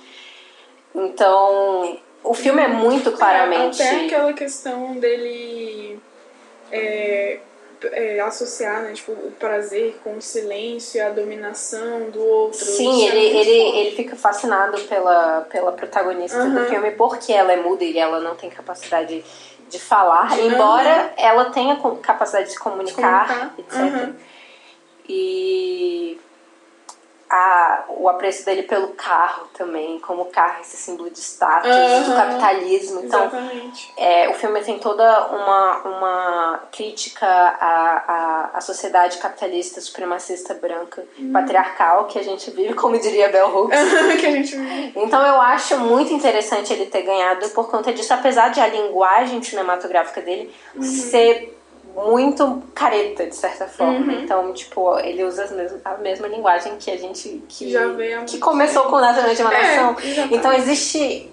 [0.92, 6.00] Então o filme é muito claramente até aquela questão dele
[6.72, 7.38] é,
[7.92, 12.64] é, associar, né, tipo, o prazer com o silêncio e a dominação do outro.
[12.64, 16.54] Sim, ele, é ele, ele fica fascinado pela, pela protagonista uhum.
[16.54, 19.24] do filme porque ela é muda e ela não tem capacidade
[19.68, 20.52] de falar, uhum.
[20.52, 23.88] embora ela tenha capacidade de comunicar, de comunicar.
[23.88, 24.08] etc.
[24.08, 24.14] Uhum.
[25.08, 26.20] E
[27.35, 32.03] a, o apreço dele pelo carro também, como o carro esse símbolo de status, uhum,
[32.05, 33.01] do capitalismo.
[33.03, 33.28] Então,
[33.97, 41.05] é, o filme tem toda uma, uma crítica à, à, à sociedade capitalista, supremacista, branca,
[41.18, 41.32] uhum.
[41.32, 43.80] patriarcal que a gente vive, como diria Bell Hooks.
[44.20, 44.93] que a gente vive.
[44.95, 49.43] Então eu acho muito interessante ele ter ganhado por conta disso, apesar de a linguagem
[49.43, 50.82] cinematográfica dele uhum.
[50.82, 51.63] ser
[51.95, 54.12] muito careta, de certa forma.
[54.12, 54.20] Uhum.
[54.22, 55.49] Então, tipo, ele usa
[55.84, 57.42] a mesma linguagem que a gente.
[57.49, 57.72] que,
[58.26, 59.97] que começou com o Nascimento de uma Nação.
[60.03, 61.30] É, então, existe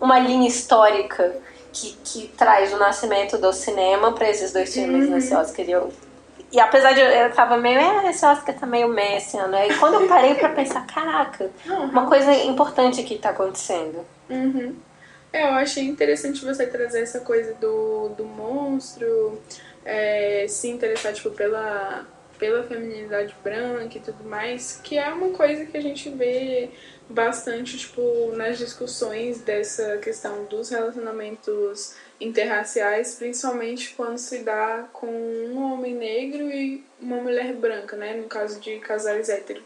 [0.00, 1.36] uma linha histórica
[1.72, 5.14] que, que traz o nascimento do cinema para esses dois filmes uhum.
[5.14, 5.66] nesse Oscar.
[5.66, 5.92] E, eu,
[6.50, 9.56] e apesar de eu, eu tava meio, é, esse Oscar tá meio meio esse ano.
[9.56, 11.84] E quando eu parei para pensar, caraca, uhum.
[11.84, 14.04] uma coisa importante que tá acontecendo.
[14.30, 14.74] Uhum.
[15.32, 19.40] É, eu achei interessante você trazer essa coisa do, do monstro
[19.84, 22.06] é, se interessar tipo, pela,
[22.38, 26.70] pela feminilidade branca e tudo mais, que é uma coisa que a gente vê
[27.08, 35.72] bastante tipo, nas discussões dessa questão dos relacionamentos interraciais, principalmente quando se dá com um
[35.72, 38.14] homem negro e uma mulher branca, né?
[38.14, 39.62] No caso de casais héteros.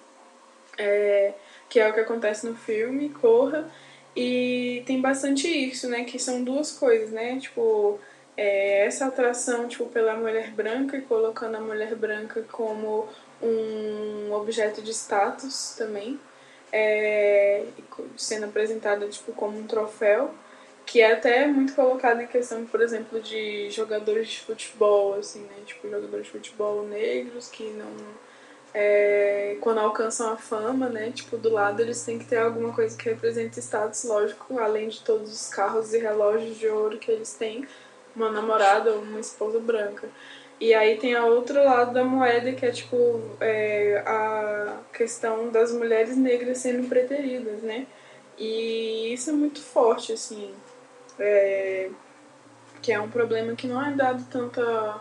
[0.79, 1.33] É,
[1.69, 3.69] que é o que acontece no filme, Corra.
[4.17, 6.05] E tem bastante isso, né?
[6.05, 7.39] Que são duas coisas, né?
[7.41, 7.99] Tipo,
[8.37, 13.09] é, essa atração tipo, pela mulher branca e colocando a mulher branca como
[13.43, 16.21] um objeto de status também.
[16.73, 17.67] é,
[18.17, 20.35] sendo apresentada tipo, como um troféu,
[20.87, 25.57] que é até muito colocado em questão, por exemplo, de jogadores de futebol, assim, né?
[25.67, 27.93] Tipo, jogadores de futebol negros que não.
[28.75, 31.11] É, quando alcançam a fama, né?
[31.11, 35.01] Tipo, do lado eles têm que ter alguma coisa que represente status, lógico, além de
[35.01, 37.67] todos os carros e relógios de ouro que eles têm,
[38.17, 40.09] uma namorada ou uma esposa branca.
[40.61, 45.73] E aí tem a outro lado da moeda, que é tipo é, a questão das
[45.73, 47.87] mulheres negras sendo preteridas, né?
[48.39, 50.55] E isso é muito forte, assim.
[51.19, 51.91] É,
[52.81, 55.01] que é um problema que não é dado tanta,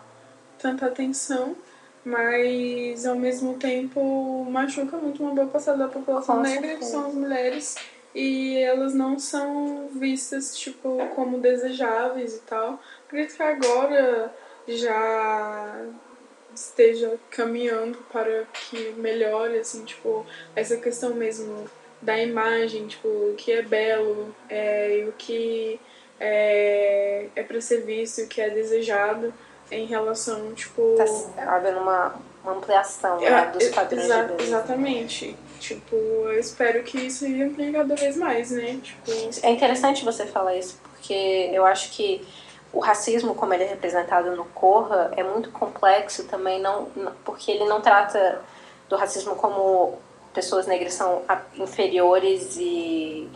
[0.57, 1.55] tanta atenção,
[2.03, 7.07] mas ao mesmo tempo machuca muito uma boa parcela da população Com negra, que são
[7.07, 7.75] as mulheres,
[8.13, 12.79] e elas não são vistas tipo como desejáveis e tal.
[13.07, 14.33] Acredito que agora
[14.67, 15.85] já
[16.53, 20.25] esteja caminhando para que melhore, assim, tipo,
[20.55, 21.65] essa questão mesmo
[22.01, 25.79] da imagem, tipo, o que é belo é, o que
[26.19, 29.33] é, é para ser visto e o que é desejado
[29.71, 30.95] em relação, tipo...
[30.97, 35.37] Tá havendo uma, uma ampliação né, é, dos padrões exa de Exatamente.
[35.59, 38.79] Tipo, eu espero que isso amplie cada vez mais, né?
[38.81, 39.11] Tipo...
[39.43, 42.25] É interessante você falar isso, porque eu acho que
[42.73, 46.87] o racismo como ele é representado no Corra é muito complexo também não
[47.25, 48.41] porque ele não trata
[48.87, 49.97] do racismo como
[50.33, 51.21] pessoas negras são
[51.55, 53.29] inferiores e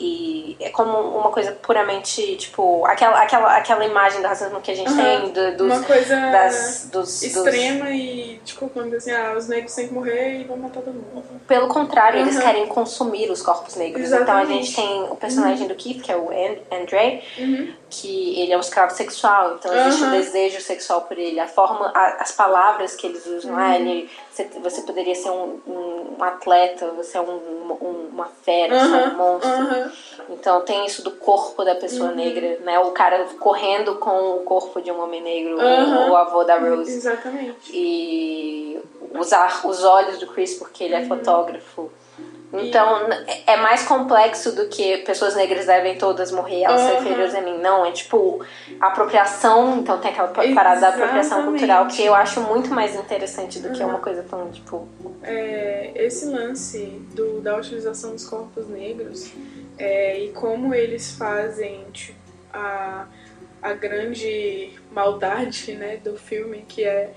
[0.00, 4.74] e é como uma coisa puramente, tipo, aquela, aquela, aquela imagem do racismo que a
[4.74, 4.96] gente uhum.
[4.96, 7.94] tem, do, dos, uma coisa das, dos, extrema dos...
[7.94, 11.24] e, tipo, quando assim, ah, os negros têm que morrer e vão matar todo mundo.
[11.46, 12.26] Pelo contrário, uhum.
[12.26, 14.02] eles querem consumir os corpos negros.
[14.02, 14.30] Exatamente.
[14.30, 15.68] Então a gente tem o personagem uhum.
[15.68, 16.30] do Keith, que é o
[16.72, 17.74] Andre, uhum.
[17.90, 21.40] Que ele é um escravo sexual, então existe um desejo sexual por ele.
[21.40, 25.60] A forma, a, as palavras que eles usam, ah, ele, você, você poderia ser um,
[25.66, 27.34] um atleta, você é um,
[27.80, 29.92] um, uma fera, você é um monstro.
[30.30, 32.16] Então tem isso do corpo da pessoa uhum.
[32.16, 32.78] negra, né?
[32.78, 36.10] O cara correndo com o corpo de um homem negro, uhum.
[36.10, 36.92] o, avô da Rose.
[36.92, 37.70] Exatamente.
[37.72, 38.80] E
[39.18, 41.08] usar os olhos do Chris porque ele é uhum.
[41.08, 41.90] fotógrafo.
[42.52, 43.08] Então,
[43.46, 47.58] é mais complexo do que pessoas negras devem todas morrer ao ser inferiores a mim.
[47.58, 48.44] Não, é tipo
[48.80, 49.78] apropriação.
[49.78, 53.74] Então, tem aquela parada da apropriação cultural que eu acho muito mais interessante do uhum.
[53.74, 54.88] que uma coisa tão, tipo.
[55.22, 59.32] É, esse lance do, da utilização dos corpos negros
[59.78, 62.18] é, e como eles fazem tipo,
[62.52, 63.06] a,
[63.62, 67.12] a grande maldade né, do filme, que é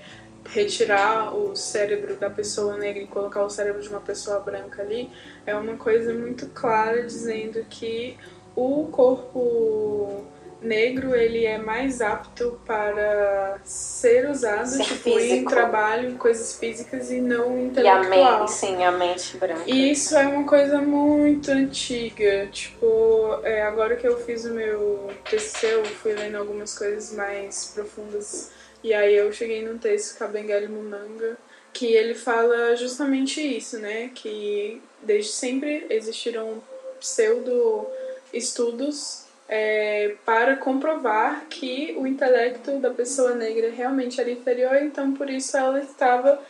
[0.46, 5.10] retirar o cérebro da pessoa negra e colocar o cérebro de uma pessoa branca ali,
[5.46, 8.16] é uma coisa muito clara dizendo que
[8.54, 10.24] o corpo
[10.64, 17.10] negro ele é mais apto para ser usado ser tipo, em trabalho, em coisas físicas
[17.10, 18.04] e não intelectual.
[18.04, 19.62] E a mente, sim, a mente branca.
[19.66, 22.48] E isso é uma coisa muito antiga.
[22.50, 27.70] Tipo, é, agora que eu fiz o meu TCC, eu fui lendo algumas coisas mais
[27.74, 28.50] profundas
[28.84, 31.36] e aí eu cheguei num texto Kabengele Munanga
[31.72, 34.10] que ele fala justamente isso, né?
[34.14, 36.62] Que desde sempre existiram
[37.00, 37.88] pseudo
[38.32, 45.28] estudos é, para comprovar que o intelecto da pessoa negra realmente era inferior, então por
[45.28, 46.40] isso ela estava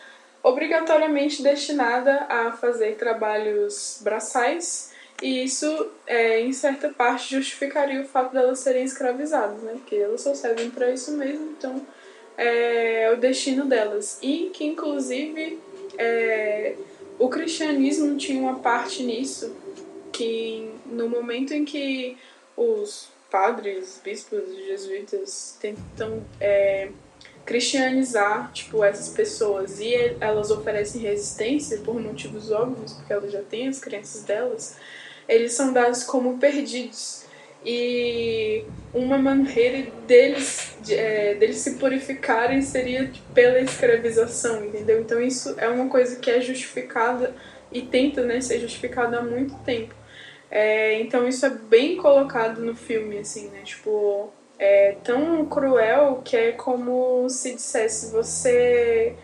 [0.42, 8.32] obrigatoriamente destinada a fazer trabalhos braçais e isso, é, em certa parte, justificaria o fato
[8.32, 9.72] delas serem escravizadas, né?
[9.74, 11.80] Porque elas só servem para isso mesmo, então
[12.36, 14.18] é o destino delas.
[14.22, 15.58] E que, inclusive,
[15.98, 16.74] é,
[17.18, 19.54] o cristianismo tinha uma parte nisso,
[20.12, 22.16] que no momento em que
[22.56, 26.88] os padres, bispos jesuítas tentam é,
[27.44, 33.68] cristianizar tipo essas pessoas e elas oferecem resistência por motivos óbvios porque elas já têm
[33.68, 34.76] as crenças delas
[35.28, 37.23] eles são dados como perdidos
[37.64, 45.00] e uma maneira deles, de, é, deles se purificarem seria pela escravização, entendeu?
[45.00, 47.34] Então isso é uma coisa que é justificada
[47.72, 49.94] e tenta né, ser justificada há muito tempo.
[50.50, 53.62] É, então isso é bem colocado no filme, assim, né?
[53.64, 59.16] Tipo, é tão cruel que é como se dissesse você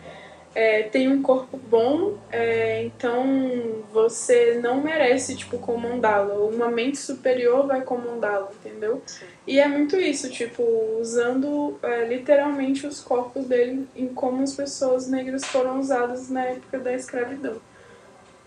[0.55, 6.49] é, tem um corpo bom, é, então você não merece, tipo, comandá-lo.
[6.49, 9.01] Uma mente superior vai comandá-lo, entendeu?
[9.07, 9.27] Sim.
[9.47, 10.63] E é muito isso, tipo,
[11.01, 16.79] usando é, literalmente os corpos dele em como as pessoas negras foram usadas na época
[16.79, 17.61] da escravidão.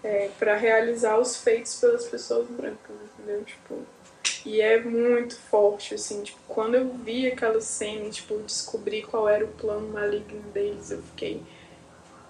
[0.03, 3.41] É, para realizar os feitos pelas pessoas brancas, entendeu?
[3.45, 3.75] Tipo,
[4.45, 9.45] e é muito forte, assim, tipo, quando eu vi aquela cena, tipo, descobri qual era
[9.45, 11.41] o plano maligno deles, eu fiquei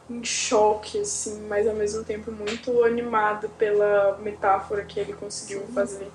[0.09, 6.11] em choque, assim, mas ao mesmo tempo muito animado pela metáfora que ele conseguiu fazer.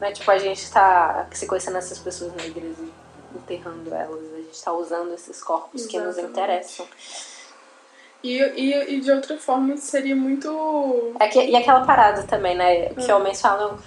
[0.00, 0.12] Né?
[0.12, 2.92] Tipo, a gente tá se conhecendo essas pessoas negras e
[3.36, 6.14] enterrando elas, a gente tá usando esses corpos Exatamente.
[6.14, 6.86] que nos interessam.
[8.22, 11.12] E, e, e de outra forma seria muito.
[11.20, 12.88] É que, e aquela parada também, né?
[12.94, 13.14] Que é.
[13.14, 13.78] homens falam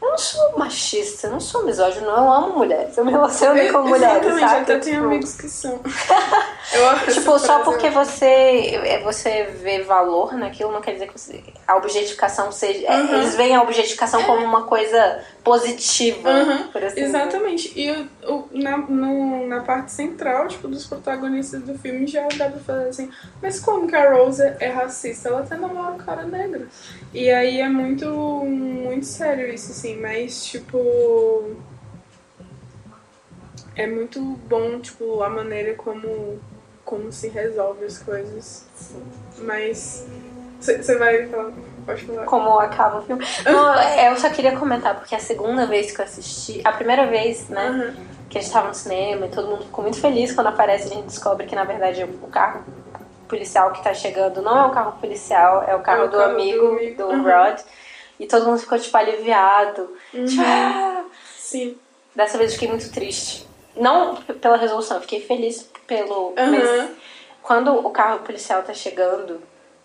[0.00, 2.96] eu não sou machista, eu não sou misógino, eu amo mulheres.
[2.96, 4.60] Eu me relaciono eu, com mulheres, exatamente, sabe?
[4.62, 5.06] até tenho tipo...
[5.06, 5.80] amigos que são.
[7.12, 8.26] tipo, só porque você,
[8.84, 12.86] é, você vê valor naquilo, não quer dizer que você, a objetificação seja.
[12.86, 13.14] É, uhum.
[13.14, 16.68] Eles veem a objetificação como uma coisa positiva, uhum.
[16.72, 17.68] por assim Exatamente.
[17.68, 18.08] Dizer.
[18.24, 22.58] E o, na, no, na parte central, tipo, dos protagonistas do filme já dá pra
[22.58, 25.28] fazer assim, mas como que a Rose é racista?
[25.28, 26.66] Ela até namora um cara negro.
[27.14, 31.54] E aí é muito, muito sério isso, assim, mas tipo.
[33.76, 36.40] É muito bom, tipo, a maneira como,
[36.84, 38.66] como se resolve as coisas.
[39.38, 40.06] Mas.
[40.60, 41.52] Você vai falar.
[42.24, 43.24] Como acaba o filme.
[43.44, 43.74] Não,
[44.04, 46.60] eu só queria comentar, porque a segunda vez que eu assisti.
[46.64, 47.70] A primeira vez, né?
[47.70, 48.06] Uhum.
[48.28, 50.94] Que a gente tava no cinema e todo mundo ficou muito feliz quando aparece a
[50.94, 52.64] gente descobre que na verdade o carro
[53.28, 56.16] policial que tá chegando não é o carro policial, é o carro, é o do,
[56.16, 57.22] carro amigo, do amigo do uhum.
[57.22, 57.60] Rod.
[58.18, 59.94] E todo mundo ficou, tipo, aliviado.
[60.14, 60.24] Uhum.
[60.24, 61.04] Tipo, ah!
[61.36, 61.76] Sim.
[62.14, 63.46] Dessa vez eu fiquei muito triste.
[63.76, 66.28] Não pela resolução, eu fiquei feliz pelo.
[66.28, 66.34] Uhum.
[66.36, 66.90] Mas
[67.42, 69.40] quando o carro policial tá chegando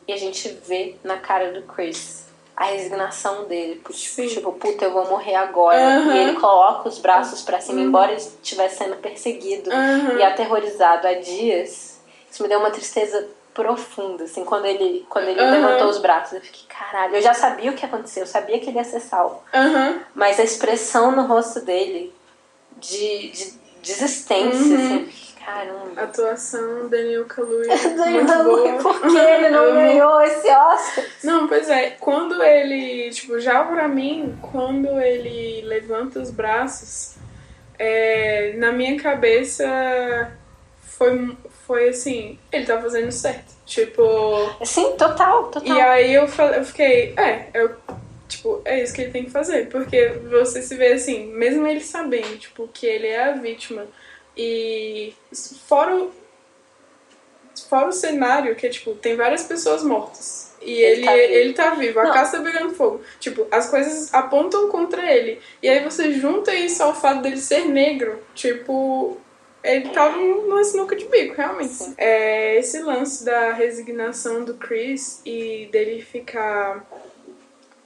[0.08, 2.26] e a gente vê na cara do Chris
[2.56, 3.82] a resignação dele.
[3.84, 5.80] Tipo, tipo puta, eu vou morrer agora.
[5.80, 6.14] Uhum.
[6.14, 7.88] E ele coloca os braços para cima, uhum.
[7.88, 10.18] embora ele estivesse sendo perseguido uhum.
[10.18, 11.99] e aterrorizado há dias.
[12.30, 16.41] Isso me deu uma tristeza profunda, assim, quando ele, quando ele levantou os braços, eu
[16.41, 19.02] fiquei, caralho, eu já sabia o que ia acontecer, eu sabia que ele ia ser
[19.02, 19.41] salvo.
[20.16, 22.14] Mas a expressão no rosto dele
[22.78, 24.86] de, de desistência, uhum.
[24.86, 26.02] assim, caramba.
[26.02, 27.68] Atuação Daniel Kaluuya.
[27.98, 31.06] Daniel Kaluuya, por que ele não ganhou esse Oscar?
[31.24, 37.16] Não, pois é, quando ele, tipo, já pra mim, quando ele levanta os braços,
[37.78, 40.32] é, na minha cabeça
[40.82, 41.36] foi,
[41.66, 43.52] foi assim, ele tá fazendo certo.
[43.66, 44.04] Tipo.
[44.66, 45.78] Sim, total, total.
[45.78, 47.76] E aí eu, eu fiquei, é, eu,
[48.28, 49.70] tipo, é isso que ele tem que fazer.
[49.70, 53.86] Porque você se vê assim, mesmo ele sabendo, tipo, que ele é a vítima.
[54.36, 55.14] E
[55.68, 56.12] fora o,
[57.70, 60.52] fora o cenário, que é tipo, tem várias pessoas mortas.
[60.62, 61.34] E ele, ele, tá, vivo.
[61.34, 62.14] ele tá vivo, a Não.
[62.14, 63.02] casa tá pegando fogo.
[63.20, 65.40] Tipo, as coisas apontam contra ele.
[65.62, 68.20] E aí você junta isso ao fato dele ser negro.
[68.36, 69.18] Tipo,
[69.64, 71.94] ele tava numa sinuca de bico, realmente.
[71.98, 76.86] É, esse lance da resignação do Chris e dele ficar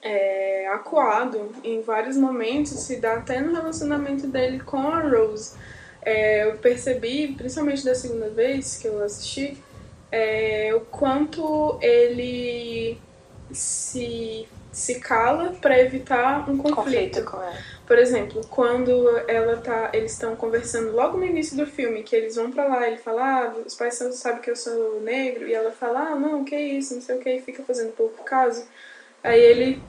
[0.01, 5.53] é, acuado em vários momentos se dá até no relacionamento dele com a Rose.
[6.05, 9.57] É, eu percebi, principalmente da segunda vez que eu assisti,
[10.11, 12.97] é, o quanto ele
[13.51, 16.75] se, se cala para evitar um conflito.
[16.75, 17.57] conflito ela.
[17.87, 22.35] Por exemplo, quando ela tá, eles estão conversando logo no início do filme, que eles
[22.35, 25.71] vão para lá, ele fala, ah, os pais sabem que eu sou negro, e ela
[25.71, 28.65] fala, ah, não, que isso, não sei o que, e fica fazendo pouco caso.
[29.23, 29.81] Aí ele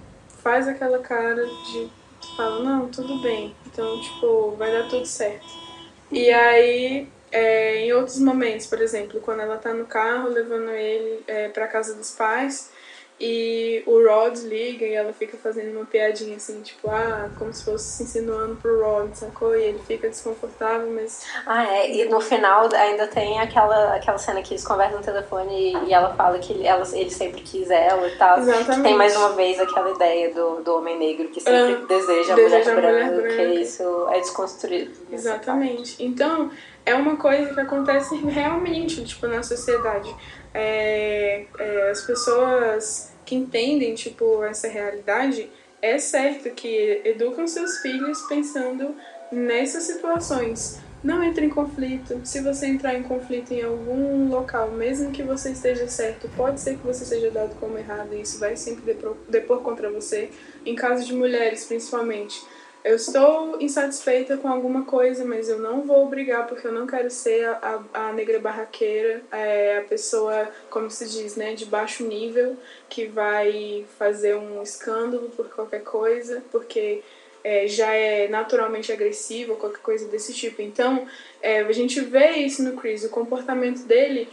[0.43, 1.91] faz aquela cara de,
[2.37, 5.66] fala, não, tudo bem, então, tipo, vai dar tudo certo.
[6.11, 11.23] E aí, é, em outros momentos, por exemplo, quando ela tá no carro levando ele
[11.27, 12.71] é, pra casa dos pais,
[13.19, 17.65] e o Rod liga e ela fica fazendo uma piadinha assim, tipo, ah, como se
[17.65, 19.57] fosse se insinuando pro Rod, sacou?
[19.57, 21.25] E ele fica desconfortável, mas.
[21.47, 25.73] Ah, é, e no final ainda tem aquela, aquela cena que eles conversam no telefone
[25.73, 28.39] e, e ela fala que ele, ela, ele sempre quis ela e tal.
[28.39, 28.83] Exatamente.
[28.83, 32.37] tem mais uma vez aquela ideia do, do homem negro que sempre ah, deseja a
[32.37, 34.93] mulher, branca, mulher branca, que isso é desconstruído.
[35.11, 36.05] Exatamente.
[36.05, 36.51] Então,
[36.85, 40.15] é uma coisa que acontece realmente, tipo, na sociedade
[40.57, 45.51] é, é, as pessoas que entendem, tipo, essa realidade,
[45.83, 48.95] é certo que educam seus filhos pensando
[49.31, 50.81] nessas situações.
[51.05, 52.23] Não entre em conflito.
[52.25, 56.79] Se você entrar em conflito em algum local, mesmo que você esteja certo, pode ser
[56.79, 60.31] que você seja dado como errado e isso vai sempre depor, depor contra você.
[60.65, 62.43] Em caso de mulheres, principalmente
[62.87, 67.11] eu estou insatisfeita com alguma coisa, mas eu não vou brigar porque eu não quero
[67.11, 72.07] ser a, a, a negra barraqueira, é, a pessoa, como se diz, né, de baixo
[72.07, 72.57] nível,
[72.89, 77.03] que vai fazer um escândalo por qualquer coisa, porque
[77.43, 80.63] é, já é naturalmente agressivo, qualquer coisa desse tipo.
[80.63, 81.09] Então,
[81.43, 84.29] é, a gente vê isso no Chris, o comportamento dele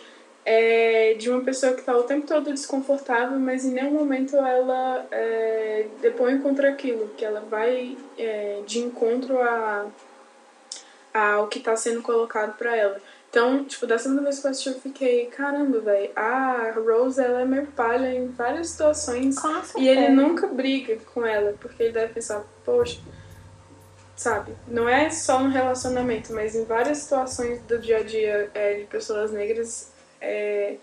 [0.46, 5.06] é de uma pessoa que está o tempo todo desconfortável, mas em nenhum momento ela
[5.12, 9.86] é, depõe contra aquilo, que ela vai é, de encontro a,
[11.14, 13.00] ao que está sendo colocado para ela.
[13.30, 17.42] Então, tipo, da segunda vez que eu assisti, eu fiquei, caramba, velho, a Rose, ela
[17.42, 19.36] é meio palha em várias situações.
[19.82, 23.00] E ele nunca briga com ela, porque ele deve pensar, poxa,
[24.16, 24.54] sabe?
[24.68, 28.84] Não é só no relacionamento, mas em várias situações do dia a dia é, de
[28.84, 29.92] pessoas negras,
[30.24, 30.78] é,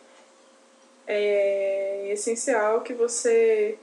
[1.06, 3.78] é essencial que você,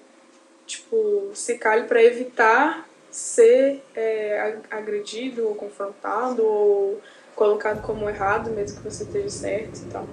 [0.65, 7.01] tipo, se cale para evitar ser é, agredido ou confrontado ou
[7.35, 10.07] colocado como errado, mesmo que você esteja certo e tal.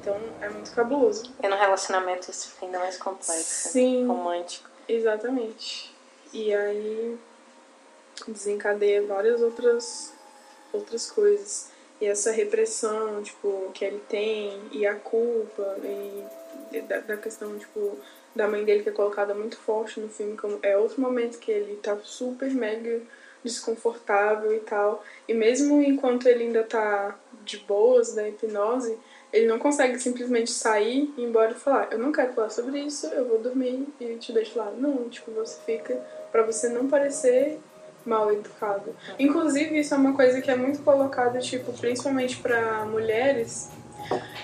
[0.00, 1.32] Então é muito cabuloso.
[1.42, 3.68] E no relacionamento isso fica ainda mais complexo.
[3.70, 4.06] Sim.
[4.06, 4.68] Romântico.
[4.88, 5.94] Exatamente.
[6.32, 7.18] E aí
[8.28, 10.12] desencadeia várias outras,
[10.72, 11.70] outras coisas.
[12.00, 15.76] E essa repressão, tipo, que ele tem, e a culpa,
[16.72, 17.98] e da, da questão, tipo,
[18.34, 21.52] da mãe dele que é colocada muito forte no filme, como é outro momento que
[21.52, 23.00] ele tá super mega
[23.44, 25.04] desconfortável e tal.
[25.28, 28.98] E mesmo enquanto ele ainda tá de boas da hipnose,
[29.32, 33.06] ele não consegue simplesmente sair, ir embora e falar: Eu não quero falar sobre isso,
[33.08, 34.70] eu vou dormir e te deixo lá.
[34.70, 35.94] Não, tipo, você fica
[36.32, 37.60] para você não parecer
[38.04, 38.94] mal educado.
[39.18, 43.70] Inclusive, isso é uma coisa que é muito colocada, tipo, principalmente para mulheres.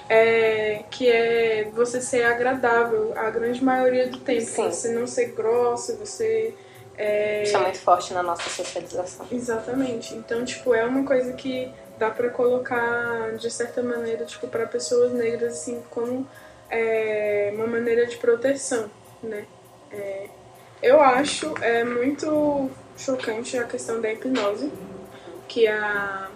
[0.09, 4.41] É, que é você ser agradável a grande maioria do tempo.
[4.41, 4.71] Sim.
[4.71, 6.55] Você não ser grossa, você
[7.01, 7.45] é...
[7.45, 9.27] Isso é muito forte na nossa socialização.
[9.33, 10.15] Exatamente.
[10.15, 15.11] Então, tipo, é uma coisa que dá para colocar de certa maneira, tipo, para pessoas
[15.13, 16.29] negras assim, como
[16.71, 18.91] é, uma maneira de proteção,
[19.23, 19.47] né?
[19.91, 20.27] É,
[20.83, 22.71] eu acho é muito
[23.01, 24.71] chocante a questão da hipnose,
[25.49, 26.31] que a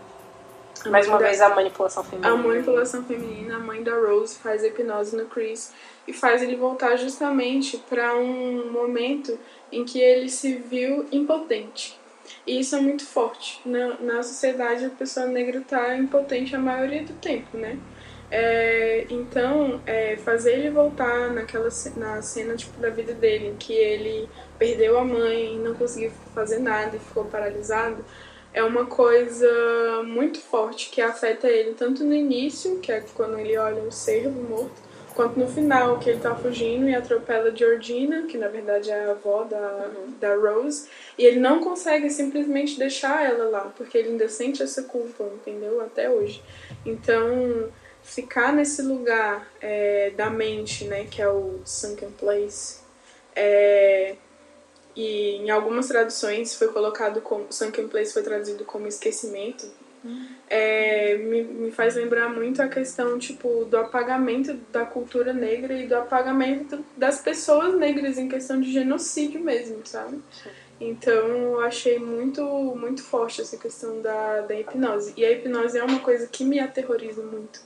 [0.87, 2.33] mais uma da, vez a manipulação feminina.
[2.33, 5.73] A manipulação feminina, a mãe da Rose faz a hipnose no Chris
[6.07, 9.39] e faz ele voltar justamente para um momento
[9.73, 11.99] em que ele se viu impotente.
[12.47, 13.61] E isso é muito forte.
[13.65, 17.79] Na, na sociedade, a pessoa negra está impotente a maioria do tempo, né?
[18.31, 23.73] É, então, é, fazer ele voltar naquela na cena tipo, da vida dele, em que
[23.73, 24.29] ele
[24.59, 28.05] perdeu a mãe, não conseguiu fazer nada e ficou paralisado,
[28.53, 33.57] é uma coisa muito forte que afeta ele tanto no início, que é quando ele
[33.59, 34.81] olha o cervo morto,
[35.15, 39.11] quanto no final, que ele tá fugindo e atropela Georgina, que na verdade é a
[39.11, 40.15] avó da, uhum.
[40.21, 44.85] da Rose, e ele não consegue simplesmente deixar ela lá, porque ele ainda sente essa
[44.85, 45.81] culpa, entendeu?
[45.81, 46.43] Até hoje.
[46.87, 47.69] Então,
[48.03, 52.81] ficar nesse lugar é, da mente, né, que é o sunken place,
[53.35, 54.17] é,
[54.97, 59.67] e em algumas traduções foi colocado como sunken place foi traduzido como esquecimento
[60.51, 65.87] é, me, me faz lembrar muito a questão tipo do apagamento da cultura negra e
[65.87, 70.21] do apagamento das pessoas negras em questão de genocídio mesmo, sabe?
[70.79, 72.43] Então eu achei muito,
[72.77, 75.15] muito forte essa questão da, da hipnose.
[75.17, 77.63] E a hipnose é uma coisa que me aterroriza muito.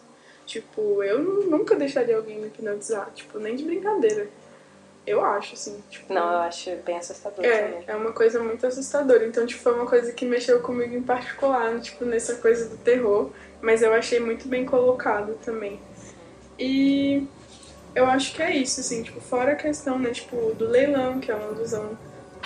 [0.46, 4.28] Tipo, eu nunca deixaria alguém me hipnotizar, tipo, nem de brincadeira.
[5.09, 5.82] Eu acho, assim.
[5.89, 7.85] Tipo, não, eu acho bem assustador é, também.
[7.86, 9.26] É uma coisa muito assustadora.
[9.26, 13.30] Então, tipo, foi uma coisa que mexeu comigo em particular, tipo, nessa coisa do terror.
[13.62, 15.80] Mas eu achei muito bem colocado também.
[16.59, 17.26] E
[17.94, 21.30] eu acho que é isso, assim, tipo, fora a questão, né, tipo, do leilão, que
[21.30, 21.97] é uma alusão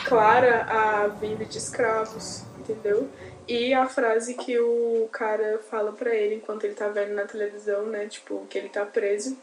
[0.05, 3.09] clara à venda de escravos, entendeu?
[3.49, 7.87] E a frase que o cara fala pra ele enquanto ele tá vendo na televisão,
[7.87, 9.37] né, tipo, que ele tá preso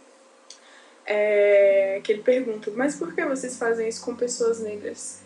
[1.10, 5.22] é, que ele pergunta, mas por que vocês fazem isso com pessoas negras?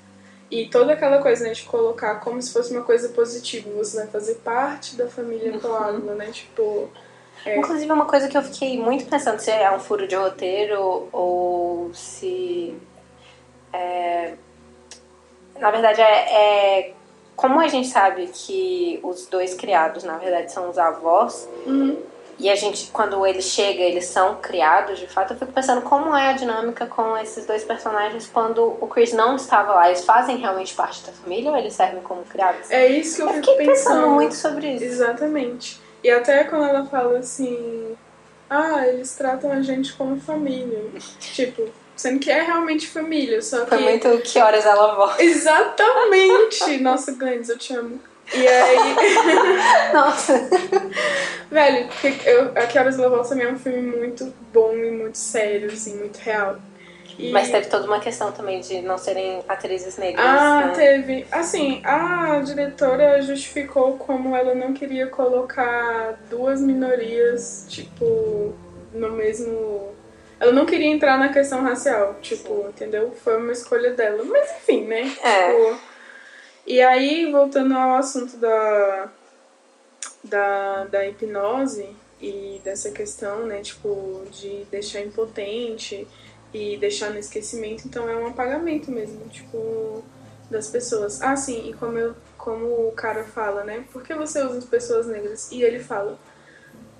[0.49, 4.07] E toda aquela coisa, né, de colocar como se fosse uma coisa positiva, você vai
[4.07, 6.89] fazer parte da família Coágula, né, tipo...
[7.45, 7.57] É...
[7.57, 11.93] Inclusive, uma coisa que eu fiquei muito pensando se é um furo de roteiro ou
[11.93, 12.77] se...
[13.73, 14.35] É...
[15.59, 16.93] Na verdade, é, é,
[17.35, 21.49] Como a gente sabe que os dois criados, na verdade, são os avós...
[21.65, 25.33] Uhum e a gente, quando ele chega, eles são criados de fato.
[25.33, 29.35] Eu fico pensando como é a dinâmica com esses dois personagens quando o Chris não
[29.35, 29.87] estava lá.
[29.87, 32.69] Eles fazem realmente parte da família ou eles servem como criados?
[32.71, 33.67] É isso que eu, eu fico pensando.
[33.67, 34.83] pensando muito sobre isso.
[34.83, 35.79] Exatamente.
[36.03, 37.95] E até quando ela fala assim:
[38.49, 40.83] ah, eles tratam a gente como família.
[41.19, 43.69] tipo, sendo que é realmente família, só que.
[43.69, 45.23] Foi muito que horas ela volta.
[45.23, 46.77] Exatamente!
[46.81, 47.99] Nossa, Glennis, eu te amo.
[48.33, 48.95] E aí.
[49.93, 50.49] Nossa!
[51.51, 51.87] Velho,
[52.25, 55.71] eu, A Que Horas Ela Volta também é um filme muito bom e muito sério,
[55.71, 56.57] assim, muito real.
[57.17, 57.31] E...
[57.31, 60.25] Mas teve toda uma questão também de não serem atrizes negras.
[60.25, 60.73] Ah, né?
[60.73, 61.27] teve.
[61.31, 68.53] Assim, a diretora justificou como ela não queria colocar duas minorias, tipo,
[68.93, 69.93] no mesmo.
[70.39, 72.69] Ela não queria entrar na questão racial, tipo, Sim.
[72.69, 73.13] entendeu?
[73.23, 74.23] Foi uma escolha dela.
[74.25, 75.11] Mas enfim, né?
[75.23, 75.51] É.
[75.51, 75.79] Tipo,
[76.65, 79.09] e aí, voltando ao assunto da,
[80.23, 81.89] da, da hipnose,
[82.23, 86.07] e dessa questão, né, tipo, de deixar impotente
[86.53, 90.01] e deixar no esquecimento, então é um apagamento mesmo, tipo,
[90.49, 91.21] das pessoas.
[91.21, 94.65] Ah, sim, e como, eu, como o cara fala, né, por que você usa as
[94.65, 95.51] pessoas negras?
[95.51, 96.17] E ele fala,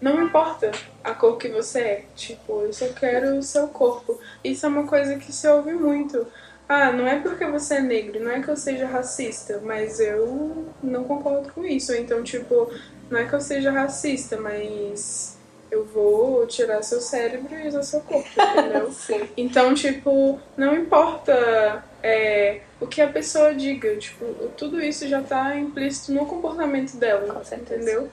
[0.02, 0.72] não importa
[1.02, 4.20] a cor que você é, tipo, eu só quero o seu corpo.
[4.44, 6.28] Isso é uma coisa que se ouve muito.
[6.76, 10.74] Ah, não é porque você é negro, não é que eu seja racista, mas eu
[10.82, 11.94] não concordo com isso.
[11.94, 12.68] Então, tipo,
[13.12, 15.38] não é que eu seja racista, mas
[15.70, 18.90] eu vou tirar seu cérebro e usar seu corpo, entendeu?
[18.92, 19.30] Sim.
[19.38, 24.26] Então, tipo, não importa é, o que a pessoa diga, tipo,
[24.58, 28.10] tudo isso já tá implícito no comportamento dela, Com entendeu?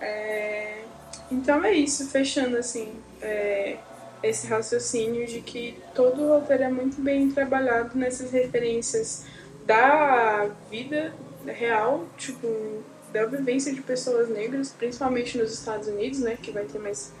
[0.00, 0.82] É,
[1.28, 3.78] então é isso, fechando assim, é,
[4.22, 9.24] esse raciocínio de que todo o roteiro é muito bem trabalhado nessas referências
[9.64, 11.14] da vida
[11.46, 12.82] real, tipo,
[13.12, 17.12] da vivência de pessoas negras, principalmente nos Estados Unidos, né, que vai ter mais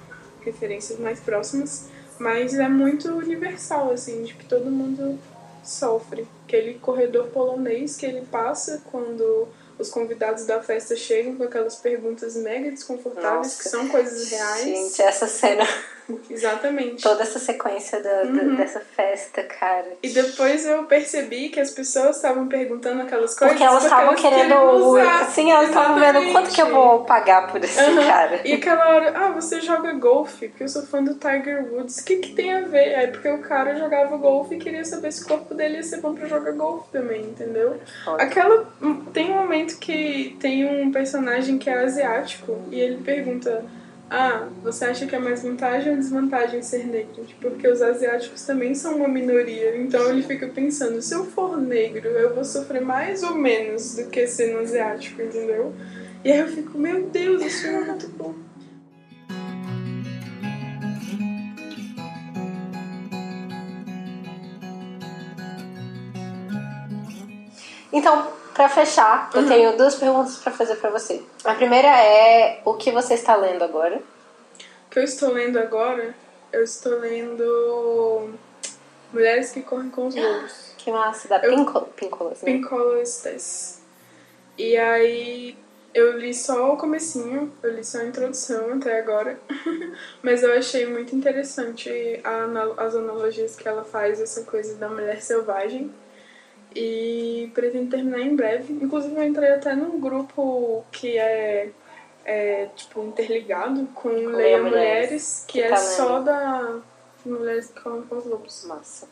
[0.42, 5.18] referências mais próximas, mas é muito universal, assim, de que todo mundo
[5.62, 6.26] sofre.
[6.46, 9.48] Aquele corredor polonês que ele passa quando
[9.78, 13.62] os convidados da festa chegam com aquelas perguntas mega desconfortáveis, Nossa.
[13.62, 14.64] que são coisas reais.
[14.64, 15.64] Gente, essa cena,
[16.30, 17.02] Exatamente.
[17.02, 18.54] toda essa sequência da, da- Uhum.
[18.56, 19.86] dessa festa, cara.
[20.02, 24.54] E depois eu percebi que as pessoas estavam perguntando aquelas coisas Porque elas estavam querendo.
[24.72, 25.24] usar.
[25.30, 28.04] Sim, elas estavam vendo quanto que eu vou pagar por esse Aham.
[28.06, 28.40] cara.
[28.44, 31.98] E aquela hora, ah, você joga golfe, porque eu sou fã do Tiger Woods.
[31.98, 32.88] O que, que tem a ver?
[32.92, 35.98] É porque o cara jogava golfe e queria saber se o corpo dele ia ser
[35.98, 37.78] bom pra jogar golfe também, entendeu?
[38.04, 38.22] Foda.
[38.22, 38.66] Aquela.
[39.12, 43.64] Tem um momento que tem um personagem que é asiático e ele pergunta.
[44.12, 47.24] Ah, você acha que é mais vantagem ou desvantagem ser negro?
[47.24, 49.76] Tipo, Porque os asiáticos também são uma minoria.
[49.76, 54.06] Então ele fica pensando, se eu for negro, eu vou sofrer mais ou menos do
[54.10, 55.72] que sendo asiático, entendeu?
[56.24, 58.34] E aí eu fico, meu Deus, filme é muito bom.
[67.92, 71.22] Então, pra fechar, eu tenho duas perguntas pra fazer pra você.
[71.44, 73.96] A primeira é o que você está lendo agora?
[73.96, 76.14] O que eu estou lendo agora,
[76.52, 78.34] eu estou lendo
[79.10, 80.74] Mulheres que Correm com os Lobos.
[80.76, 82.52] Que massa, da Eu- Pinco, Pincolas, né?
[82.52, 83.80] Pincolo Estes.
[84.58, 85.56] E aí
[85.94, 89.40] eu li só o comecinho, eu li só a introdução até agora,
[90.22, 91.88] mas eu achei muito interessante
[92.22, 95.90] a as analogias que ela faz, essa coisa da mulher selvagem.
[96.74, 98.72] E pretendo terminar em breve.
[98.72, 101.70] Inclusive eu entrei até num grupo que é,
[102.24, 106.80] é tipo interligado com Leia Leia Mulheres, Mulheres, que, que é tá só da
[107.24, 108.64] Mulheres que com os Lobos.
[108.64, 109.08] Massa.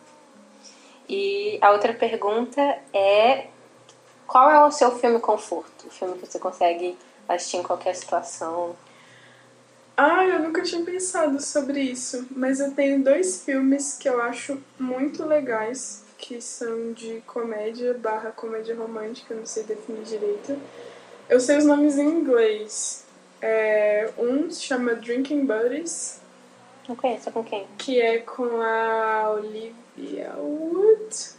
[1.08, 2.60] E a outra pergunta
[2.92, 3.46] é
[4.26, 5.86] qual é o seu filme conforto?
[5.86, 8.76] O filme que você consegue assistir em qualquer situação.
[9.96, 14.62] Ah, eu nunca tinha pensado sobre isso, mas eu tenho dois filmes que eu acho
[14.78, 20.58] muito legais, que são de comédia barra comédia romântica, não sei definir direito.
[21.28, 23.04] Eu sei os nomes em inglês.
[23.40, 26.20] É, um se chama Drinking Buddies,
[26.88, 27.66] Não conheço, é com quem?
[27.78, 31.38] que é com a Olivia Wood.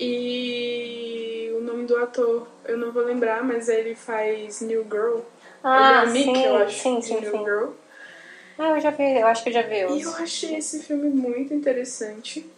[0.00, 5.20] E o nome do ator eu não vou lembrar, mas ele faz New Girl.
[5.62, 7.44] Ah, ele é sim, eu acho, sim, sim, New sim.
[7.44, 7.70] Girl.
[8.58, 11.08] Ah, eu já vi, eu acho que eu já vi E eu achei esse filme
[11.10, 12.48] muito interessante.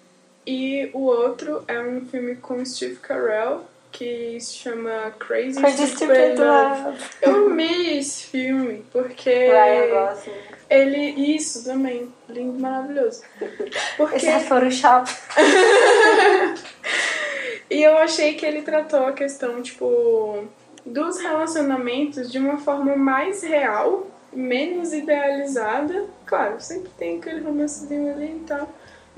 [0.52, 3.60] E o outro é um filme com Steve Carell,
[3.93, 6.98] que se chama Crazy, Crazy Stupid Love.
[7.22, 10.35] Eu amei esse filme, porque Gosling.
[10.68, 11.36] ele...
[11.36, 13.22] Isso também, lindo, maravilhoso.
[13.97, 14.16] Porque...
[14.16, 15.09] Esse é Photoshop.
[17.70, 20.44] E eu achei que ele tratou a questão, tipo,
[20.85, 26.06] dos relacionamentos de uma forma mais real, menos idealizada.
[26.27, 28.68] Claro, sempre tem aquele romancezinho ali e tal.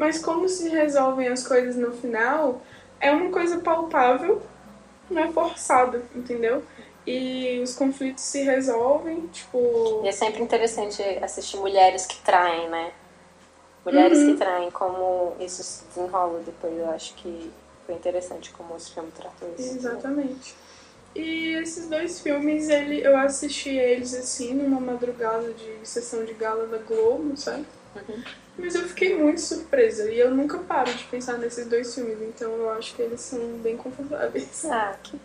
[0.03, 2.61] Mas como se resolvem as coisas no final,
[2.99, 4.43] é uma coisa palpável,
[5.09, 6.65] não é forçada, entendeu?
[7.07, 10.01] E os conflitos se resolvem, tipo.
[10.03, 12.91] E é sempre interessante assistir mulheres que traem, né?
[13.85, 14.33] Mulheres Uhum.
[14.33, 16.77] que traem, como isso se desenrola depois.
[16.77, 17.53] Eu acho que
[17.87, 19.77] foi interessante como esse filme tratou isso.
[19.77, 20.57] Exatamente.
[21.15, 26.66] E esses dois filmes, ele, eu assisti eles assim numa madrugada de sessão de gala
[26.66, 27.65] da Globo, sabe?
[28.59, 32.51] Mas eu fiquei muito surpresa e eu nunca paro de pensar nesses dois filmes, então
[32.52, 34.64] eu acho que eles são bem confortáveis.
[34.70, 35.19] Ah, que.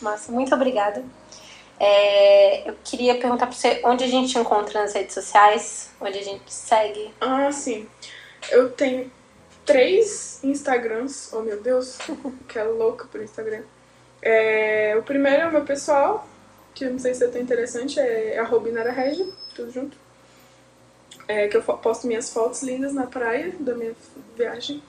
[0.00, 1.04] Massa, muito obrigada.
[1.78, 6.22] É, eu queria perguntar pra você onde a gente encontra nas redes sociais, onde a
[6.22, 7.12] gente segue.
[7.20, 7.88] Ah, sim.
[8.50, 9.10] Eu tenho
[9.64, 11.32] três Instagrams.
[11.32, 11.98] Oh, meu Deus.
[12.48, 13.62] que é louca por Instagram.
[14.20, 16.26] É, o primeiro é o meu pessoal,
[16.74, 18.68] que eu não sei se é tão interessante, é arroba
[19.54, 20.01] tudo junto.
[21.28, 23.94] É, que eu posto minhas fotos lindas na praia da minha
[24.36, 24.82] viagem.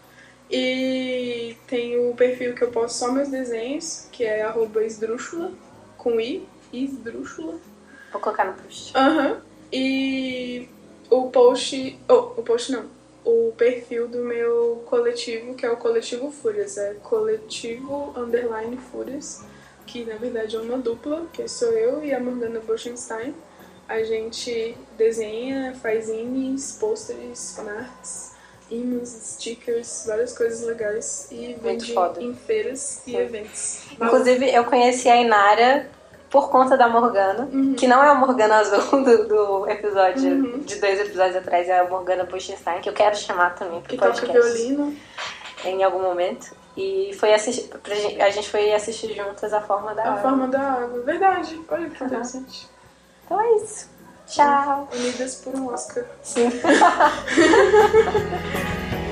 [0.49, 5.51] E tem o perfil que eu posto só meus desenhos, que é arroba esdrúxula,
[5.97, 7.55] com i, esdrúxula.
[8.11, 8.95] Vou colocar no post.
[8.95, 9.31] Aham.
[9.31, 9.37] Uhum.
[9.71, 10.69] E
[11.09, 11.99] o post.
[12.07, 12.85] Oh, o post não.
[13.25, 16.77] O perfil do meu coletivo, que é o Coletivo Fúrias.
[16.77, 19.43] É coletivo underline Fúrias,
[19.87, 23.33] que na verdade é uma dupla, que sou eu e a Morgana Bochenstein.
[23.87, 28.33] A gente desenha, faz imes, pôsteres, fanarts,
[28.69, 33.85] imãs, stickers, várias coisas legais e vende em feiras e eventos.
[33.91, 35.89] Inclusive, eu conheci a Inara
[36.29, 37.75] por conta da Morgana, uhum.
[37.75, 40.59] que não é a Morgana azul do, do episódio, uhum.
[40.59, 43.97] de dois episódios atrás, é a Morgana Buchenstein, que eu quero chamar também pro que
[43.97, 44.25] podcast.
[44.25, 44.95] Toca violino.
[45.63, 46.55] Em algum momento.
[46.75, 47.69] E foi assistir,
[48.19, 50.17] a gente foi assistir juntas a forma da a água.
[50.17, 51.61] A forma da água, verdade.
[51.69, 52.45] Olha que uhum.
[53.25, 53.89] Então é isso.
[54.27, 54.87] Tchau.
[54.93, 56.05] Unidas por um Oscar.
[56.21, 56.49] Sim.